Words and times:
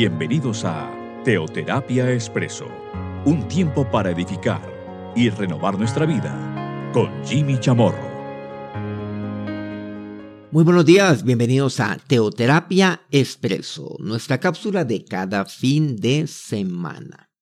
Bienvenidos 0.00 0.64
a 0.64 0.94
Teoterapia 1.24 2.12
Expreso, 2.12 2.68
un 3.24 3.48
tiempo 3.48 3.90
para 3.90 4.12
edificar 4.12 4.62
y 5.16 5.28
renovar 5.28 5.76
nuestra 5.76 6.06
vida 6.06 6.92
con 6.94 7.10
Jimmy 7.24 7.58
Chamorro. 7.58 8.08
Muy 10.52 10.62
buenos 10.62 10.84
días, 10.84 11.24
bienvenidos 11.24 11.80
a 11.80 11.98
Teoterapia 12.06 13.08
Expreso, 13.10 13.96
nuestra 13.98 14.38
cápsula 14.38 14.84
de 14.84 15.04
cada 15.04 15.46
fin 15.46 15.96
de 15.96 16.28
semana. 16.28 17.32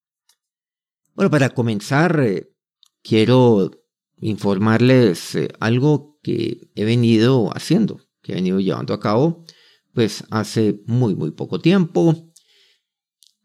Bueno, 1.15 1.31
para 1.31 1.51
comenzar, 1.51 2.19
eh, 2.21 2.55
quiero 3.03 3.71
informarles 4.17 5.35
eh, 5.35 5.51
algo 5.61 6.19
que 6.23 6.71
he 6.75 6.87
venido 6.87 7.51
haciendo, 7.55 8.01
que 8.23 8.33
he 8.33 8.37
venido 8.37 8.61
llevando 8.61 8.95
a 8.95 9.01
cabo, 9.01 9.45
pues 9.93 10.25
hace 10.31 10.81
muy, 10.87 11.15
muy 11.15 11.33
poco 11.33 11.61
tiempo, 11.61 12.33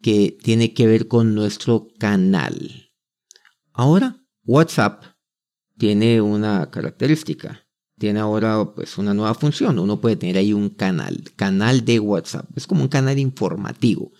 que 0.01 0.37
tiene 0.41 0.73
que 0.73 0.87
ver 0.87 1.07
con 1.07 1.35
nuestro 1.35 1.87
canal. 1.99 2.89
Ahora, 3.73 4.23
WhatsApp 4.43 5.03
tiene 5.77 6.21
una 6.21 6.69
característica. 6.69 7.65
Tiene 7.97 8.19
ahora 8.19 8.73
pues 8.75 8.97
una 8.97 9.13
nueva 9.13 9.33
función. 9.33 9.79
Uno 9.79 10.01
puede 10.01 10.15
tener 10.15 10.37
ahí 10.37 10.53
un 10.53 10.69
canal, 10.69 11.23
canal 11.35 11.85
de 11.85 11.99
WhatsApp. 11.99 12.49
Es 12.55 12.65
como 12.65 12.81
un 12.81 12.87
canal 12.87 13.19
informativo 13.19 14.11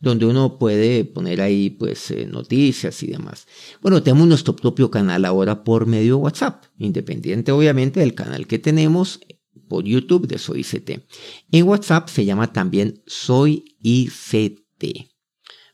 donde 0.00 0.26
uno 0.26 0.58
puede 0.58 1.04
poner 1.04 1.40
ahí 1.40 1.70
pues 1.70 2.10
eh, 2.10 2.26
noticias 2.26 3.02
y 3.02 3.08
demás. 3.08 3.46
Bueno, 3.80 4.02
tenemos 4.02 4.28
nuestro 4.28 4.54
propio 4.54 4.90
canal 4.90 5.24
ahora 5.24 5.64
por 5.64 5.86
medio 5.86 6.16
de 6.16 6.22
WhatsApp, 6.22 6.64
independiente 6.78 7.52
obviamente 7.52 8.00
del 8.00 8.14
canal 8.14 8.46
que 8.46 8.58
tenemos 8.58 9.20
por 9.68 9.84
YouTube 9.84 10.26
de 10.26 10.38
Soy 10.38 10.60
ICT. 10.60 11.06
En 11.50 11.66
WhatsApp 11.66 12.08
se 12.08 12.24
llama 12.24 12.52
también 12.52 13.02
Soy 13.06 13.76
ICT. 13.80 14.65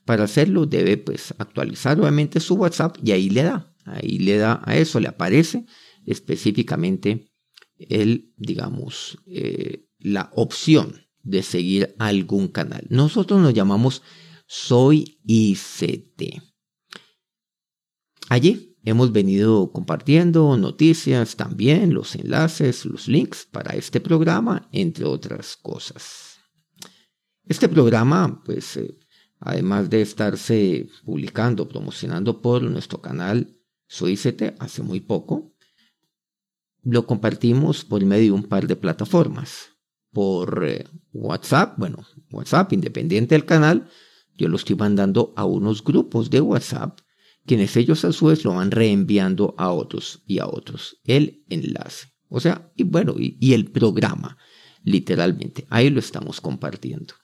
Para 0.04 0.24
hacerlo 0.24 0.66
debe 0.66 0.96
pues 0.96 1.34
actualizar 1.38 2.00
obviamente 2.00 2.40
su 2.40 2.54
WhatsApp 2.54 2.96
y 3.02 3.12
ahí 3.12 3.30
le 3.30 3.44
da, 3.44 3.74
ahí 3.84 4.18
le 4.18 4.36
da 4.36 4.60
a 4.64 4.76
eso, 4.76 4.98
le 4.98 5.08
aparece 5.08 5.64
específicamente 6.06 7.32
el, 7.78 8.32
digamos, 8.36 9.18
eh, 9.26 9.86
la 9.98 10.30
opción 10.34 11.06
de 11.22 11.42
seguir 11.42 11.94
algún 11.98 12.48
canal. 12.48 12.84
Nosotros 12.90 13.40
nos 13.40 13.54
llamamos 13.54 14.02
Soy 14.46 15.20
ICT. 15.24 16.42
Allí 18.28 18.76
hemos 18.84 19.12
venido 19.12 19.72
compartiendo 19.72 20.56
noticias 20.56 21.36
también, 21.36 21.94
los 21.94 22.14
enlaces, 22.16 22.84
los 22.84 23.06
links 23.08 23.46
para 23.50 23.76
este 23.76 24.00
programa, 24.00 24.68
entre 24.72 25.04
otras 25.04 25.56
cosas. 25.56 26.31
Este 27.46 27.68
programa, 27.68 28.42
pues, 28.44 28.76
eh, 28.76 28.98
además 29.40 29.90
de 29.90 30.02
estarse 30.02 30.88
publicando, 31.04 31.68
promocionando 31.68 32.40
por 32.40 32.62
nuestro 32.62 33.00
canal 33.00 33.58
Soy 33.88 34.12
ICT 34.12 34.54
hace 34.58 34.82
muy 34.82 35.00
poco, 35.00 35.54
lo 36.82 37.06
compartimos 37.06 37.84
por 37.84 38.04
medio 38.04 38.32
de 38.32 38.40
un 38.40 38.44
par 38.44 38.66
de 38.66 38.76
plataformas 38.76 39.70
por 40.12 40.64
eh, 40.64 40.84
WhatsApp, 41.12 41.78
bueno, 41.78 42.04
WhatsApp 42.30 42.72
independiente 42.72 43.34
del 43.34 43.44
canal, 43.44 43.88
yo 44.36 44.48
lo 44.48 44.56
estoy 44.56 44.76
mandando 44.76 45.32
a 45.36 45.44
unos 45.44 45.84
grupos 45.84 46.30
de 46.30 46.40
WhatsApp, 46.40 47.00
quienes 47.46 47.76
ellos 47.76 48.04
a 48.04 48.12
su 48.12 48.26
vez 48.26 48.44
lo 48.44 48.54
van 48.54 48.70
reenviando 48.70 49.54
a 49.58 49.70
otros 49.70 50.22
y 50.26 50.38
a 50.38 50.46
otros, 50.46 51.00
el 51.04 51.44
enlace. 51.48 52.08
O 52.28 52.40
sea, 52.40 52.72
y 52.76 52.84
bueno, 52.84 53.14
y, 53.18 53.52
el 53.52 53.70
programa, 53.70 54.38
literalmente, 54.84 55.66
ahí 55.68 55.90
lo 55.90 55.98
estamos 55.98 56.40
compartiendo. 56.40 57.14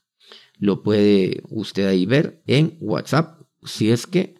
Lo 0.58 0.82
puede 0.82 1.42
usted 1.48 1.86
ahí 1.86 2.06
ver 2.06 2.42
en 2.46 2.76
WhatsApp, 2.80 3.42
si 3.64 3.90
es 3.90 4.06
que 4.06 4.34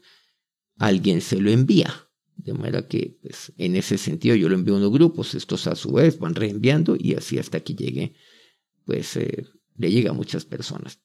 alguien 0.79 1.21
se 1.21 1.41
lo 1.41 1.51
envía. 1.51 1.93
De 2.37 2.53
manera 2.55 2.87
que, 2.87 3.19
pues, 3.23 3.53
en 3.57 3.77
ese 3.77 3.99
sentido, 3.99 4.37
yo 4.37 4.49
lo 4.49 4.55
envío 4.55 4.75
a 4.75 4.79
unos 4.79 4.93
grupos, 4.93 5.35
estos 5.35 5.67
a 5.67 5.75
su 5.75 5.93
vez 5.93 6.19
van 6.19 6.35
reenviando 6.35 6.97
y 6.99 7.15
así 7.15 7.39
hasta 7.39 7.61
que 7.61 7.75
llegue 7.75 8.15
pues 8.89 9.19
eh, 9.19 9.47
le 9.77 9.91
llega 9.91 10.11
a 10.11 10.15
muchas 10.15 10.47
personas. 10.47 10.99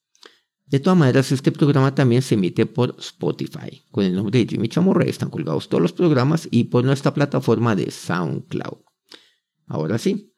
De 0.65 0.79
todas 0.79 0.97
maneras, 0.97 1.33
este 1.33 1.51
programa 1.51 1.93
también 1.93 2.21
se 2.21 2.35
emite 2.35 2.65
por 2.65 2.95
Spotify. 2.97 3.83
Con 3.91 4.05
el 4.05 4.15
nombre 4.15 4.39
de 4.39 4.47
Jimmy 4.47 4.69
Chamorre 4.69 5.09
están 5.09 5.29
colgados 5.29 5.67
todos 5.67 5.81
los 5.81 5.91
programas 5.91 6.47
y 6.49 6.63
por 6.63 6.85
nuestra 6.85 7.13
plataforma 7.13 7.75
de 7.75 7.91
SoundCloud. 7.91 8.77
Ahora 9.67 9.97
sí, 9.97 10.33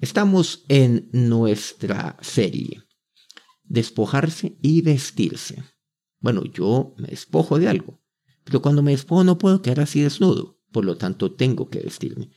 estamos 0.00 0.64
en 0.68 1.08
nuestra 1.12 2.16
serie. 2.20 2.82
Despojarse 3.64 4.56
y 4.62 4.82
vestirse. 4.82 5.62
Bueno, 6.20 6.44
yo 6.44 6.94
me 6.98 7.08
despojo 7.08 7.58
de 7.58 7.68
algo, 7.68 8.00
pero 8.44 8.62
cuando 8.62 8.82
me 8.82 8.92
despojo 8.92 9.24
no 9.24 9.38
puedo 9.38 9.62
quedar 9.62 9.80
así 9.80 10.00
desnudo, 10.00 10.58
por 10.72 10.84
lo 10.84 10.96
tanto 10.96 11.32
tengo 11.32 11.68
que 11.68 11.80
vestirme. 11.80 12.30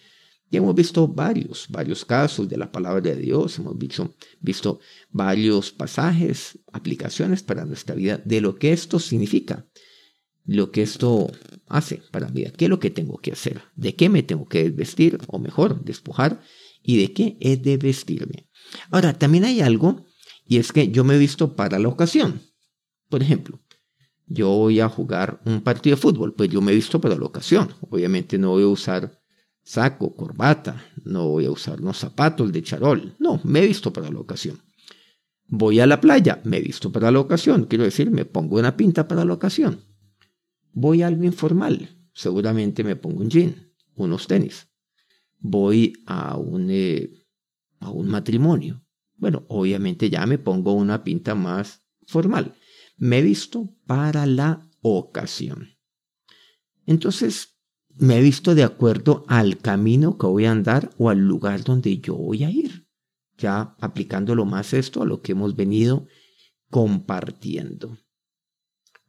Y 0.50 0.58
hemos 0.58 0.76
visto 0.76 1.08
varios, 1.08 1.68
varios 1.70 2.06
casos 2.06 2.48
de 2.48 2.58
la 2.58 2.72
palabra 2.72 3.02
de 3.02 3.18
Dios, 3.18 3.60
hemos 3.60 3.78
visto, 3.78 4.16
visto 4.40 4.80
varios 5.10 5.72
pasajes, 5.72 6.60
aplicaciones 6.72 7.44
para 7.44 7.66
nuestra 7.66 7.96
vida 7.96 8.22
de 8.24 8.40
lo 8.40 8.56
que 8.56 8.72
esto 8.72 9.00
significa, 9.00 9.68
lo 10.46 10.72
que 10.72 10.82
esto 10.82 11.30
hace 11.68 12.02
para 12.12 12.30
mi 12.30 12.42
vida, 12.42 12.52
qué 12.52 12.66
es 12.66 12.70
lo 12.70 12.80
que 12.80 12.90
tengo 12.90 13.18
que 13.18 13.34
hacer, 13.34 13.62
de 13.76 13.96
qué 13.96 14.08
me 14.08 14.24
tengo 14.24 14.48
que 14.48 14.70
vestir, 14.70 15.20
o 15.28 15.38
mejor, 15.38 15.84
despojar, 15.84 16.42
y 16.82 16.98
de 16.98 17.12
qué 17.12 17.38
he 17.42 17.58
de 17.58 17.76
vestirme. 17.76 18.50
Ahora, 18.90 19.14
también 19.14 19.44
hay 19.44 19.60
algo, 19.60 20.06
y 20.48 20.58
es 20.58 20.72
que 20.72 20.90
yo 20.90 21.04
me 21.04 21.16
he 21.16 21.20
visto 21.20 21.56
para 21.56 21.80
la 21.80 21.88
ocasión. 21.88 22.42
Por 23.10 23.22
ejemplo, 23.22 23.60
yo 24.26 24.50
voy 24.50 24.80
a 24.80 24.90
jugar 24.90 25.42
un 25.46 25.62
partido 25.62 25.96
de 25.96 26.02
fútbol, 26.02 26.34
pues 26.34 26.50
yo 26.50 26.62
me 26.62 26.72
he 26.72 26.76
visto 26.76 27.00
para 27.00 27.16
la 27.16 27.26
ocasión. 27.26 27.70
Obviamente 27.90 28.38
no 28.38 28.52
voy 28.52 28.64
a 28.64 28.68
usar 28.68 29.22
saco, 29.64 30.16
corbata, 30.16 30.82
no 31.04 31.28
voy 31.28 31.46
a 31.46 31.52
usar 31.52 31.82
unos 31.82 31.98
zapatos 31.98 32.54
de 32.54 32.64
charol, 32.64 33.16
no, 33.20 33.42
me 33.44 33.60
he 33.60 33.68
visto 33.68 33.92
para 33.92 34.10
la 34.10 34.20
ocasión. 34.20 34.62
Voy 35.46 35.80
a 35.80 35.88
la 35.88 36.00
playa, 36.00 36.42
me 36.46 36.58
he 36.58 36.62
visto 36.62 36.92
para 36.92 37.12
la 37.12 37.20
ocasión, 37.20 37.66
quiero 37.66 37.84
decir, 37.84 38.10
me 38.10 38.24
pongo 38.26 38.58
una 38.58 38.78
pinta 38.78 39.08
para 39.08 39.26
la 39.26 39.34
ocasión. 39.34 39.82
Voy 40.72 41.02
a 41.02 41.08
algo 41.08 41.26
informal, 41.26 41.90
seguramente 42.14 42.84
me 42.84 42.96
pongo 42.96 43.22
un 43.22 43.30
jean, 43.30 43.74
unos 43.96 44.28
tenis. 44.28 44.70
Voy 45.40 45.94
a 46.06 46.38
un, 46.38 46.68
eh, 46.70 47.10
a 47.80 47.90
un 47.90 48.08
matrimonio. 48.08 48.87
Bueno, 49.18 49.46
obviamente 49.50 50.10
ya 50.10 50.26
me 50.26 50.38
pongo 50.38 50.74
una 50.74 51.04
pinta 51.04 51.36
más 51.36 51.82
formal. 52.06 52.56
Me 52.98 53.20
he 53.20 53.22
visto 53.22 53.76
para 53.86 54.26
la 54.26 54.70
ocasión. 54.82 55.78
Entonces, 56.86 57.58
me 57.96 58.18
he 58.18 58.22
visto 58.22 58.56
de 58.56 58.64
acuerdo 58.64 59.26
al 59.28 59.58
camino 59.58 60.18
que 60.18 60.28
voy 60.28 60.46
a 60.46 60.52
andar 60.52 60.92
o 60.98 61.10
al 61.10 61.20
lugar 61.20 61.64
donde 61.64 61.98
yo 61.98 62.16
voy 62.16 62.44
a 62.44 62.52
ir. 62.52 62.88
Ya 63.38 63.76
aplicándolo 63.80 64.46
más 64.46 64.74
esto 64.74 65.02
a 65.02 65.06
lo 65.06 65.22
que 65.22 65.34
hemos 65.34 65.56
venido 65.56 66.08
compartiendo. 66.70 67.98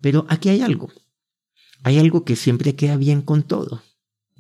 Pero 0.01 0.27
aquí 0.29 0.49
hay 0.49 0.63
algo. 0.63 0.91
Hay 1.83 1.99
algo 1.99 2.25
que 2.25 2.37
siempre 2.37 2.75
queda 2.75 2.97
bien 2.97 3.23
con 3.23 3.43
todo. 3.43 3.83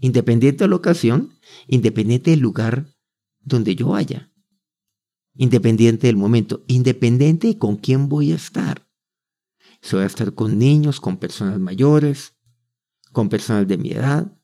Independiente 0.01 0.65
de 0.65 0.69
la 0.69 0.77
ocasión, 0.77 1.35
independiente 1.67 2.31
del 2.31 2.41
lugar 2.41 2.87
donde 3.41 3.75
yo 3.75 3.89
vaya. 3.89 4.28
Independiente 5.41 6.09
del 6.09 6.17
momento, 6.17 6.65
independiente 6.67 7.47
de 7.47 7.59
con 7.59 7.77
quién 7.77 8.09
voy 8.09 8.33
a 8.33 8.35
estar. 8.35 8.91
Si 9.81 9.95
voy 9.95 10.03
a 10.03 10.07
estar 10.09 10.35
con 10.35 10.59
niños, 10.59 11.01
con 11.01 11.17
personas 11.17 11.61
mayores, 11.61 12.35
con 13.13 13.29
personas 13.29 13.69
de 13.69 13.79
mi 13.79 13.93
edad, 13.93 14.37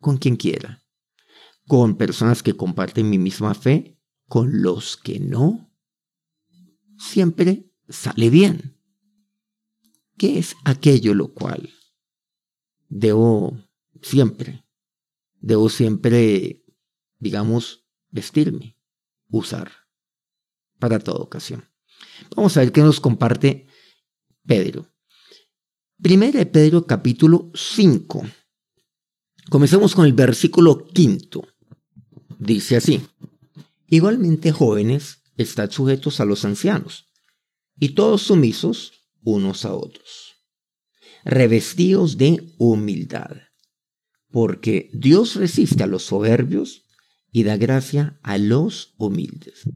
con 0.00 0.18
quien 0.18 0.36
quiera, 0.36 0.84
con 1.66 1.96
personas 1.96 2.42
que 2.42 2.54
comparten 2.54 3.08
mi 3.08 3.16
misma 3.16 3.54
fe, 3.54 3.98
con 4.28 4.60
los 4.60 4.98
que 4.98 5.18
no, 5.18 5.72
siempre 6.98 7.72
sale 7.88 8.28
bien. 8.28 8.78
¿Qué 10.18 10.38
es 10.38 10.56
aquello 10.66 11.14
lo 11.14 11.32
cual 11.32 11.70
debo 12.90 13.56
siempre, 14.02 14.62
debo 15.40 15.70
siempre, 15.70 16.62
digamos, 17.18 17.86
vestirme, 18.10 18.76
usar 19.30 19.83
para 20.78 20.98
toda 20.98 21.18
ocasión? 21.18 21.64
Vamos 22.36 22.56
a 22.56 22.60
ver 22.60 22.72
qué 22.72 22.80
nos 22.80 23.00
comparte 23.00 23.66
Pedro. 24.46 24.88
Primera 26.00 26.38
de 26.38 26.46
Pedro 26.46 26.86
capítulo 26.86 27.50
5 27.54 28.24
Comencemos 29.50 29.94
con 29.94 30.06
el 30.06 30.14
versículo 30.14 30.86
quinto. 30.86 31.46
Dice 32.38 32.76
así, 32.76 33.06
igualmente 33.88 34.52
jóvenes, 34.52 35.22
estad 35.36 35.70
sujetos 35.70 36.18
a 36.20 36.24
los 36.24 36.44
ancianos, 36.44 37.10
y 37.78 37.90
todos 37.90 38.22
sumisos 38.22 38.92
unos 39.22 39.64
a 39.64 39.74
otros, 39.74 40.34
revestidos 41.24 42.16
de 42.16 42.54
humildad, 42.58 43.36
porque 44.30 44.90
Dios 44.94 45.36
resiste 45.36 45.82
a 45.82 45.86
los 45.86 46.04
soberbios 46.04 46.86
y 47.30 47.44
da 47.44 47.56
gracia 47.56 48.18
a 48.22 48.38
los 48.38 48.94
humildes. 48.96 49.68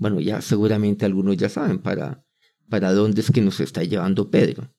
Bueno, 0.00 0.18
ya 0.18 0.40
seguramente 0.40 1.04
algunos 1.04 1.36
ya 1.36 1.48
saben, 1.48 1.78
para 1.78 2.24
para 2.70 2.92
dónde 2.92 3.20
es 3.20 3.30
que 3.30 3.42
nos 3.42 3.60
está 3.60 3.82
llevando 3.84 4.30
Pedro. 4.30 4.72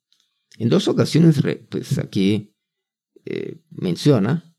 En 0.58 0.70
dos 0.70 0.88
ocasiones, 0.88 1.42
pues 1.70 2.00
aquí 2.00 2.56
eh, 3.26 3.62
menciona 3.70 4.56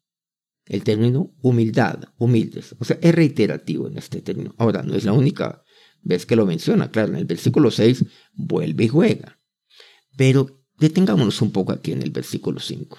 el 0.67 0.85
término 0.85 1.35
humildad, 1.41 2.05
humildes. 2.19 2.77
O 2.79 2.85
sea, 2.85 2.99
es 3.01 3.15
reiterativo 3.15 3.89
en 3.89 3.99
este 3.99 4.21
término. 4.21 4.55
Ahora, 4.59 4.83
no 4.83 4.95
es 4.95 5.05
la 5.05 5.13
única 5.13 5.65
vez 6.03 6.27
que 6.27 6.37
lo 6.37 6.47
menciona. 6.47 6.91
Claro, 6.91 7.13
en 7.13 7.19
el 7.19 7.25
versículo 7.25 7.71
6 7.71 8.05
vuelve 8.35 8.85
y 8.85 8.89
juega. 8.89 9.41
Pero 10.17 10.63
detengámonos 10.79 11.41
un 11.41 11.53
poco 11.53 11.73
aquí 11.73 11.93
en 11.93 12.03
el 12.03 12.11
versículo 12.11 12.61
5. 12.61 12.99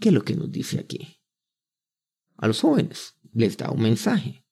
¿Qué 0.00 0.10
es 0.10 0.14
lo 0.14 0.22
que 0.22 0.36
nos 0.36 0.50
dice 0.50 0.78
aquí? 0.78 1.20
A 2.36 2.46
los 2.46 2.60
jóvenes 2.60 3.14
les 3.34 3.56
da 3.56 3.70
un 3.70 3.82
mensaje. 3.82 4.44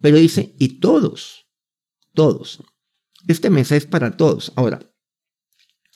Pero 0.00 0.18
dice, 0.18 0.54
y 0.58 0.80
todos, 0.80 1.46
todos. 2.14 2.62
Este 3.26 3.50
mensaje 3.50 3.78
es 3.78 3.86
para 3.86 4.16
todos. 4.16 4.52
Ahora, 4.56 4.80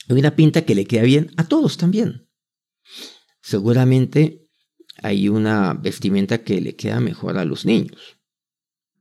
hay 0.09 0.17
una 0.17 0.35
pinta 0.35 0.63
que 0.63 0.75
le 0.75 0.85
queda 0.85 1.03
bien 1.03 1.31
a 1.37 1.47
todos 1.47 1.77
también. 1.77 2.29
Seguramente 3.41 4.49
hay 4.97 5.29
una 5.29 5.73
vestimenta 5.73 6.43
que 6.43 6.61
le 6.61 6.75
queda 6.75 6.99
mejor 6.99 7.37
a 7.37 7.45
los 7.45 7.65
niños 7.65 8.21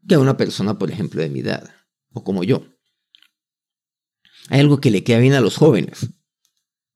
que 0.06 0.14
a 0.14 0.18
una 0.18 0.36
persona, 0.36 0.78
por 0.78 0.90
ejemplo, 0.90 1.20
de 1.20 1.28
mi 1.28 1.40
edad, 1.40 1.70
o 2.12 2.24
como 2.24 2.44
yo. 2.44 2.66
Hay 4.48 4.60
algo 4.60 4.80
que 4.80 4.90
le 4.90 5.04
queda 5.04 5.18
bien 5.18 5.34
a 5.34 5.40
los 5.40 5.56
jóvenes, 5.56 6.10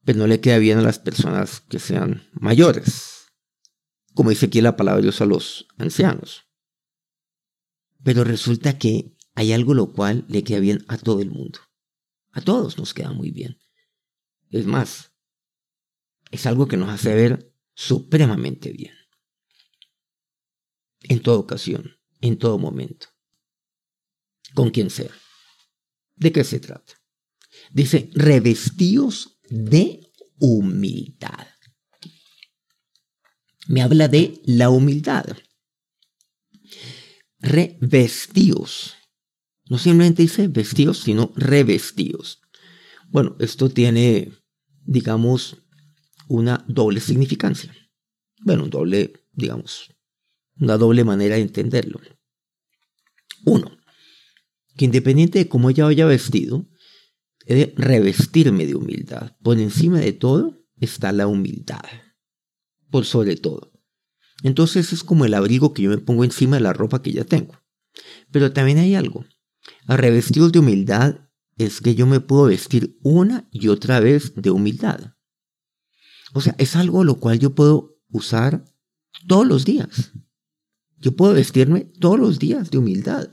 pero 0.05 0.19
no 0.19 0.27
le 0.27 0.41
queda 0.41 0.59
bien 0.59 0.79
a 0.79 0.83
las 0.83 0.99
personas 0.99 1.61
que 1.61 1.79
sean 1.79 2.29
mayores, 2.33 3.27
como 4.15 4.31
dice 4.31 4.47
aquí 4.47 4.61
la 4.61 4.77
palabra 4.77 4.97
de 4.97 5.03
Dios 5.05 5.21
a 5.21 5.27
los 5.27 5.67
ancianos. 5.79 6.44
Pero 8.05 8.23
resulta 8.23 8.79
que 8.79 9.17
hay 9.35 9.53
algo 9.53 9.75
lo 9.75 9.93
cual 9.93 10.25
le 10.29 10.45
queda 10.45 10.61
bien 10.61 10.85
a 10.89 10.99
todo 10.99 11.21
el 11.21 11.31
mundo. 11.31 11.59
A 12.33 12.41
todos 12.41 12.79
nos 12.79 12.95
queda 12.95 13.13
muy 13.13 13.31
bien. 13.31 13.59
Es 14.51 14.67
más, 14.67 15.13
es 16.31 16.47
algo 16.47 16.69
que 16.69 16.77
nos 16.77 16.91
hace 16.91 17.15
ver 17.15 17.53
supremamente 17.75 18.73
bien. 18.73 18.95
En 21.01 21.21
toda 21.21 21.39
ocasión, 21.39 21.97
en 22.21 22.39
todo 22.39 22.59
momento. 22.59 23.09
Con 24.55 24.71
quien 24.71 24.91
sea. 24.91 25.11
¿De 26.15 26.31
qué 26.31 26.45
se 26.45 26.61
trata? 26.61 26.95
Dice, 27.73 28.11
revestidos 28.15 29.39
de 29.49 30.13
humildad. 30.39 31.49
Me 33.67 33.83
habla 33.83 34.09
de 34.09 34.41
la 34.45 34.71
humildad. 34.71 35.25
Revestidos. 37.45 38.95
No 39.69 39.77
simplemente 39.77 40.23
dice 40.23 40.49
vestidos, 40.49 41.01
sino 41.01 41.31
revestidos. 41.37 42.41
Bueno, 43.11 43.37
esto 43.39 43.69
tiene, 43.69 44.33
digamos, 44.87 45.59
una 46.27 46.65
doble 46.69 47.01
significancia. 47.01 47.75
Bueno, 48.41 48.69
doble, 48.69 49.13
digamos, 49.33 49.95
una 50.59 50.79
doble 50.79 51.05
manera 51.05 51.37
de 51.37 51.43
entenderlo. 51.43 52.01
Uno, 53.45 53.77
que 54.79 54.87
independiente 54.87 55.39
de 55.39 55.49
cómo 55.49 55.69
ella 55.69 55.87
haya 55.87 56.07
vestido, 56.07 56.67
he 57.45 57.55
de 57.55 57.75
revestirme 57.77 58.65
de 58.65 58.75
humildad. 58.75 59.37
Por 59.43 59.59
encima 59.61 60.01
de 60.01 60.15
todo 60.15 60.65
está 60.77 61.13
la 61.13 61.27
humildad. 61.27 61.85
Por 62.91 63.05
sobre 63.05 63.37
todo. 63.37 63.74
Entonces 64.43 64.93
es 64.93 65.05
como 65.05 65.25
el 65.25 65.35
abrigo 65.35 65.73
que 65.73 65.83
yo 65.83 65.91
me 65.91 65.99
pongo 65.99 66.25
encima 66.25 66.57
de 66.57 66.63
la 66.63 66.73
ropa 66.73 67.03
que 67.03 67.13
ya 67.13 67.25
tengo. 67.25 67.61
Pero 68.31 68.53
también 68.53 68.79
hay 68.79 68.95
algo. 68.95 69.25
A 69.87 69.97
revestidos 69.97 70.53
de 70.53 70.59
humildad 70.59 71.29
es 71.57 71.81
que 71.81 71.95
yo 71.95 72.07
me 72.07 72.21
puedo 72.21 72.45
vestir 72.45 72.99
una 73.03 73.49
y 73.51 73.69
otra 73.69 74.01
vez 74.01 74.35
de 74.35 74.51
humildad. 74.51 75.15
O 76.35 76.41
sea, 76.41 76.55
es 76.59 76.75
algo 76.77 77.05
lo 77.05 77.17
cual 77.17 77.39
yo 77.39 77.55
puedo 77.55 77.97
usar 78.11 78.65
todos 79.29 79.47
los 79.47 79.65
días. 79.65 80.13
Yo 80.99 81.15
puedo 81.15 81.35
vestirme 81.35 81.83
todos 82.01 82.19
los 82.19 82.39
días 82.39 82.71
de 82.71 82.79
humildad. 82.79 83.31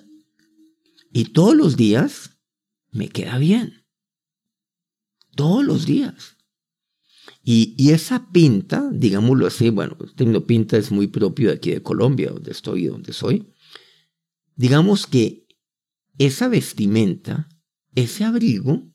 Y 1.11 1.25
todos 1.25 1.55
los 1.55 1.77
días 1.77 2.37
me 2.91 3.09
queda 3.09 3.37
bien. 3.37 3.85
Todos 5.35 5.63
los 5.63 5.85
días. 5.85 6.37
Y, 7.43 7.91
esa 7.91 8.31
pinta, 8.31 8.87
digámoslo 8.91 9.47
así, 9.47 9.69
bueno, 9.69 9.97
el 9.99 10.13
término 10.13 10.45
pinta 10.45 10.77
es 10.77 10.91
muy 10.91 11.07
propio 11.07 11.49
de 11.49 11.55
aquí 11.55 11.71
de 11.71 11.81
Colombia, 11.81 12.29
donde 12.29 12.51
estoy 12.51 12.83
y 12.83 12.87
donde 12.87 13.13
soy. 13.13 13.51
Digamos 14.55 15.07
que 15.07 15.47
esa 16.17 16.47
vestimenta, 16.47 17.49
ese 17.95 18.23
abrigo, 18.25 18.87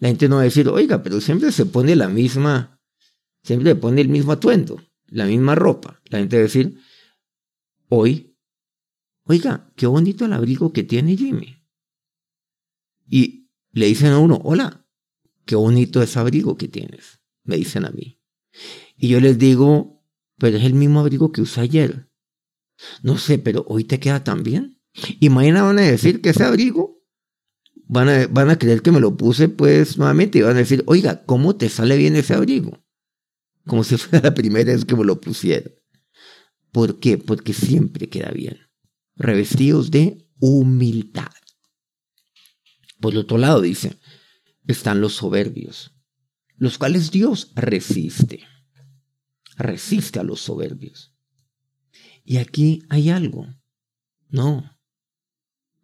la 0.00 0.08
gente 0.08 0.28
no 0.28 0.36
va 0.36 0.42
a 0.42 0.44
decir, 0.44 0.68
oiga, 0.68 1.02
pero 1.02 1.20
siempre 1.20 1.52
se 1.52 1.66
pone 1.66 1.96
la 1.96 2.08
misma, 2.08 2.80
siempre 3.42 3.74
le 3.74 3.76
pone 3.76 4.00
el 4.00 4.08
mismo 4.08 4.32
atuendo, 4.32 4.82
la 5.06 5.26
misma 5.26 5.54
ropa. 5.54 6.00
La 6.06 6.18
gente 6.18 6.36
va 6.36 6.40
a 6.40 6.44
decir, 6.44 6.78
hoy 7.88 8.36
Oiga, 9.28 9.72
qué 9.74 9.88
bonito 9.88 10.24
el 10.24 10.32
abrigo 10.32 10.72
que 10.72 10.84
tiene 10.84 11.16
Jimmy. 11.16 11.56
Y 13.08 13.50
le 13.72 13.86
dicen 13.86 14.12
a 14.12 14.20
uno, 14.20 14.40
hola, 14.44 14.86
qué 15.44 15.56
bonito 15.56 16.00
ese 16.00 16.18
abrigo 16.20 16.56
que 16.56 16.68
tienes. 16.68 17.15
Me 17.46 17.56
dicen 17.56 17.84
a 17.84 17.90
mí. 17.90 18.20
Y 18.96 19.08
yo 19.08 19.20
les 19.20 19.38
digo, 19.38 20.02
pero 20.38 20.56
es 20.56 20.64
el 20.64 20.74
mismo 20.74 21.00
abrigo 21.00 21.32
que 21.32 21.42
usé 21.42 21.60
ayer. 21.60 22.10
No 23.02 23.18
sé, 23.18 23.38
pero 23.38 23.64
hoy 23.68 23.84
te 23.84 23.98
queda 23.98 24.22
tan 24.24 24.42
bien. 24.42 24.80
Y 25.20 25.28
mañana 25.28 25.62
van 25.62 25.78
a 25.78 25.82
decir 25.82 26.20
que 26.20 26.30
ese 26.30 26.44
abrigo, 26.44 27.02
van 27.86 28.08
a, 28.08 28.26
van 28.26 28.50
a 28.50 28.58
creer 28.58 28.82
que 28.82 28.92
me 28.92 29.00
lo 29.00 29.16
puse 29.16 29.48
pues 29.48 29.98
nuevamente 29.98 30.38
y 30.38 30.42
van 30.42 30.56
a 30.56 30.60
decir, 30.60 30.82
oiga, 30.86 31.24
¿cómo 31.24 31.56
te 31.56 31.68
sale 31.68 31.96
bien 31.96 32.16
ese 32.16 32.34
abrigo? 32.34 32.84
Como 33.66 33.84
si 33.84 33.96
fuera 33.98 34.28
la 34.28 34.34
primera 34.34 34.72
vez 34.72 34.84
que 34.84 34.96
me 34.96 35.04
lo 35.04 35.20
pusiera. 35.20 35.70
¿Por 36.72 36.98
qué? 36.98 37.18
Porque 37.18 37.52
siempre 37.52 38.08
queda 38.08 38.30
bien 38.30 38.66
revestidos 39.16 39.90
de 39.90 40.28
humildad. 40.38 41.32
Por 43.00 43.16
otro 43.16 43.38
lado 43.38 43.60
dice, 43.60 43.98
están 44.66 45.00
los 45.00 45.14
soberbios, 45.14 45.94
los 46.56 46.78
cuales 46.78 47.10
Dios 47.10 47.52
resiste. 47.54 48.40
Resiste 49.56 50.18
a 50.18 50.22
los 50.22 50.40
soberbios. 50.40 51.14
Y 52.24 52.38
aquí 52.38 52.82
hay 52.88 53.10
algo. 53.10 53.46
No, 54.28 54.78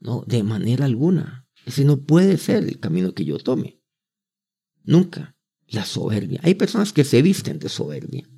no, 0.00 0.24
de 0.26 0.42
manera 0.42 0.84
alguna. 0.84 1.46
Ese 1.64 1.84
no 1.84 2.02
puede 2.04 2.38
ser 2.38 2.64
el 2.64 2.80
camino 2.80 3.14
que 3.14 3.24
yo 3.24 3.38
tome. 3.38 3.80
Nunca. 4.84 5.36
La 5.68 5.84
soberbia. 5.84 6.40
Hay 6.42 6.54
personas 6.54 6.92
que 6.92 7.04
se 7.04 7.22
visten 7.22 7.58
de 7.58 7.68
soberbia. 7.70 8.28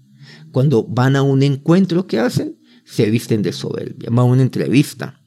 Cuando 0.52 0.84
van 0.84 1.16
a 1.16 1.22
un 1.22 1.42
encuentro, 1.42 2.06
¿qué 2.06 2.20
hacen? 2.20 2.60
se 2.84 3.10
visten 3.10 3.42
de 3.42 3.52
soberbia. 3.52 4.10
Va 4.10 4.22
a 4.22 4.26
una 4.26 4.42
entrevista, 4.42 5.20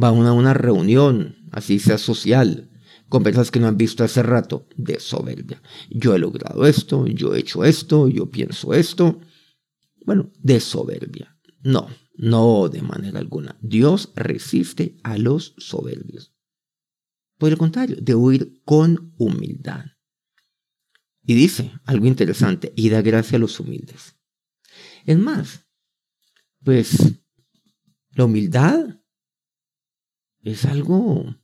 va 0.00 0.08
a 0.08 0.12
una, 0.12 0.54
reunión, 0.54 1.36
así 1.50 1.78
sea 1.78 1.98
social, 1.98 2.69
con 3.10 3.24
personas 3.24 3.50
que 3.50 3.58
no 3.58 3.66
han 3.66 3.76
visto 3.76 4.04
hace 4.04 4.22
rato, 4.22 4.68
de 4.76 5.00
soberbia. 5.00 5.60
Yo 5.90 6.14
he 6.14 6.18
logrado 6.18 6.64
esto, 6.64 7.06
yo 7.08 7.34
he 7.34 7.40
hecho 7.40 7.64
esto, 7.64 8.08
yo 8.08 8.30
pienso 8.30 8.72
esto. 8.72 9.20
Bueno, 10.06 10.32
de 10.38 10.60
soberbia. 10.60 11.36
No, 11.62 11.88
no 12.14 12.68
de 12.68 12.82
manera 12.82 13.18
alguna. 13.18 13.58
Dios 13.60 14.12
resiste 14.14 14.96
a 15.02 15.18
los 15.18 15.54
soberbios. 15.58 16.32
Por 17.36 17.50
el 17.50 17.58
contrario, 17.58 17.96
de 18.00 18.14
huir 18.14 18.62
con 18.64 19.12
humildad. 19.18 19.86
Y 21.24 21.34
dice 21.34 21.72
algo 21.84 22.06
interesante, 22.06 22.72
y 22.76 22.90
da 22.90 23.02
gracia 23.02 23.36
a 23.36 23.40
los 23.40 23.58
humildes. 23.58 24.16
Es 25.04 25.18
más, 25.18 25.66
pues 26.62 27.20
la 28.12 28.24
humildad 28.24 29.00
es 30.42 30.64
algo 30.64 31.39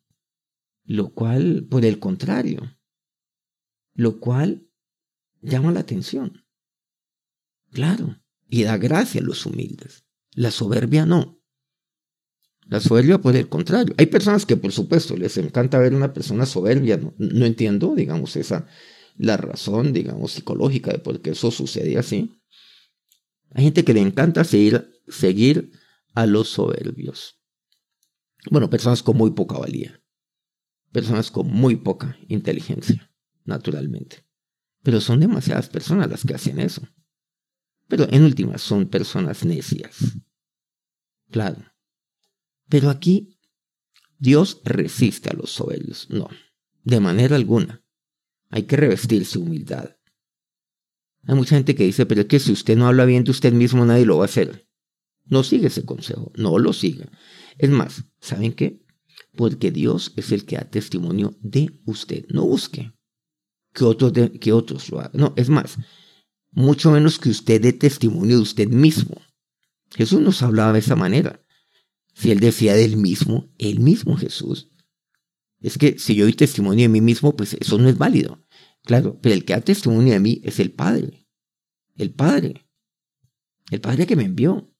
lo 0.86 1.12
cual, 1.12 1.66
por 1.68 1.84
el 1.84 1.98
contrario, 1.98 2.78
lo 3.94 4.20
cual 4.20 4.68
llama 5.42 5.72
la 5.72 5.80
atención. 5.80 6.44
Claro, 7.70 8.20
y 8.48 8.62
da 8.62 8.78
gracia 8.78 9.20
a 9.20 9.24
los 9.24 9.44
humildes. 9.46 10.04
La 10.32 10.50
soberbia 10.50 11.06
no. 11.06 11.42
La 12.68 12.80
soberbia, 12.80 13.18
por 13.18 13.36
el 13.36 13.48
contrario. 13.48 13.94
Hay 13.98 14.06
personas 14.06 14.44
que, 14.44 14.56
por 14.56 14.72
supuesto, 14.72 15.16
les 15.16 15.36
encanta 15.36 15.78
ver 15.78 15.94
una 15.94 16.12
persona 16.12 16.46
soberbia. 16.46 16.96
No, 16.96 17.14
no 17.18 17.46
entiendo, 17.46 17.94
digamos, 17.94 18.36
esa, 18.36 18.66
la 19.16 19.36
razón, 19.36 19.92
digamos, 19.92 20.32
psicológica 20.32 20.90
de 20.92 20.98
por 20.98 21.20
qué 21.20 21.30
eso 21.30 21.50
sucede 21.50 21.96
así. 21.96 22.40
Hay 23.52 23.64
gente 23.64 23.84
que 23.84 23.94
le 23.94 24.00
encanta 24.00 24.42
seguir 24.44 24.90
seguir 25.08 25.70
a 26.14 26.26
los 26.26 26.48
soberbios. 26.48 27.40
Bueno, 28.50 28.70
personas 28.70 29.02
con 29.02 29.16
muy 29.16 29.32
poca 29.32 29.58
valía. 29.58 30.00
Personas 30.92 31.30
con 31.30 31.48
muy 31.48 31.76
poca 31.76 32.16
inteligencia, 32.28 33.10
naturalmente. 33.44 34.24
Pero 34.82 35.00
son 35.00 35.20
demasiadas 35.20 35.68
personas 35.68 36.08
las 36.08 36.24
que 36.24 36.34
hacen 36.34 36.60
eso. 36.60 36.82
Pero 37.88 38.06
en 38.10 38.24
últimas 38.24 38.62
son 38.62 38.88
personas 38.88 39.44
necias. 39.44 40.16
Claro. 41.30 41.62
Pero 42.68 42.90
aquí 42.90 43.38
Dios 44.18 44.60
resiste 44.64 45.30
a 45.30 45.34
los 45.34 45.50
soberbios. 45.50 46.08
No, 46.10 46.28
de 46.84 47.00
manera 47.00 47.36
alguna. 47.36 47.84
Hay 48.50 48.64
que 48.64 48.76
revestirse 48.76 49.38
humildad. 49.38 49.96
Hay 51.24 51.34
mucha 51.34 51.56
gente 51.56 51.74
que 51.74 51.84
dice, 51.84 52.06
pero 52.06 52.22
es 52.22 52.26
que 52.28 52.38
si 52.38 52.52
usted 52.52 52.76
no 52.76 52.86
habla 52.86 53.04
bien 53.04 53.24
de 53.24 53.32
usted 53.32 53.52
mismo, 53.52 53.84
nadie 53.84 54.06
lo 54.06 54.18
va 54.18 54.24
a 54.24 54.26
hacer. 54.26 54.68
No 55.24 55.42
sigue 55.42 55.66
ese 55.66 55.84
consejo, 55.84 56.30
no 56.36 56.58
lo 56.58 56.72
siga. 56.72 57.10
Es 57.58 57.70
más, 57.70 58.04
¿saben 58.20 58.52
qué? 58.52 58.85
Porque 59.36 59.70
Dios 59.70 60.12
es 60.16 60.32
el 60.32 60.44
que 60.44 60.56
da 60.56 60.68
testimonio 60.68 61.36
de 61.40 61.80
usted. 61.84 62.26
No 62.28 62.44
busque 62.44 62.92
que 63.76 63.84
otros, 63.84 64.12
que 64.40 64.52
otros 64.52 64.90
lo 64.90 65.00
hagan. 65.00 65.12
No, 65.14 65.34
es 65.36 65.48
más, 65.48 65.76
mucho 66.50 66.90
menos 66.90 67.18
que 67.18 67.28
usted 67.28 67.60
dé 67.60 67.72
testimonio 67.72 68.36
de 68.36 68.42
usted 68.42 68.68
mismo. 68.68 69.20
Jesús 69.90 70.20
nos 70.20 70.42
hablaba 70.42 70.72
de 70.72 70.78
esa 70.80 70.96
manera. 70.96 71.44
Si 72.14 72.30
él 72.30 72.40
decía 72.40 72.74
del 72.74 72.96
mismo, 72.96 73.52
el 73.58 73.80
mismo 73.80 74.16
Jesús. 74.16 74.70
Es 75.60 75.78
que 75.78 75.98
si 75.98 76.14
yo 76.14 76.24
doy 76.24 76.32
testimonio 76.32 76.82
de 76.84 76.88
mí 76.88 77.00
mismo, 77.00 77.36
pues 77.36 77.54
eso 77.54 77.78
no 77.78 77.88
es 77.88 77.98
válido. 77.98 78.42
Claro, 78.84 79.18
pero 79.20 79.34
el 79.34 79.44
que 79.44 79.52
da 79.52 79.60
testimonio 79.60 80.14
de 80.14 80.20
mí 80.20 80.40
es 80.44 80.58
el 80.58 80.72
Padre. 80.72 81.28
El 81.94 82.12
Padre. 82.12 82.66
El 83.70 83.80
Padre 83.80 84.06
que 84.06 84.16
me 84.16 84.24
envió. 84.24 84.72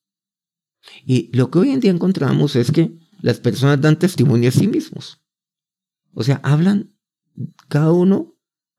Y 1.04 1.36
lo 1.36 1.50
que 1.50 1.58
hoy 1.58 1.70
en 1.70 1.80
día 1.80 1.90
encontramos 1.90 2.56
es 2.56 2.70
que 2.70 2.96
las 3.20 3.40
personas 3.40 3.80
dan 3.80 3.98
testimonio 3.98 4.48
a 4.48 4.52
sí 4.52 4.68
mismos. 4.68 5.20
O 6.12 6.22
sea, 6.22 6.40
hablan, 6.42 6.94
cada 7.68 7.92
uno 7.92 8.36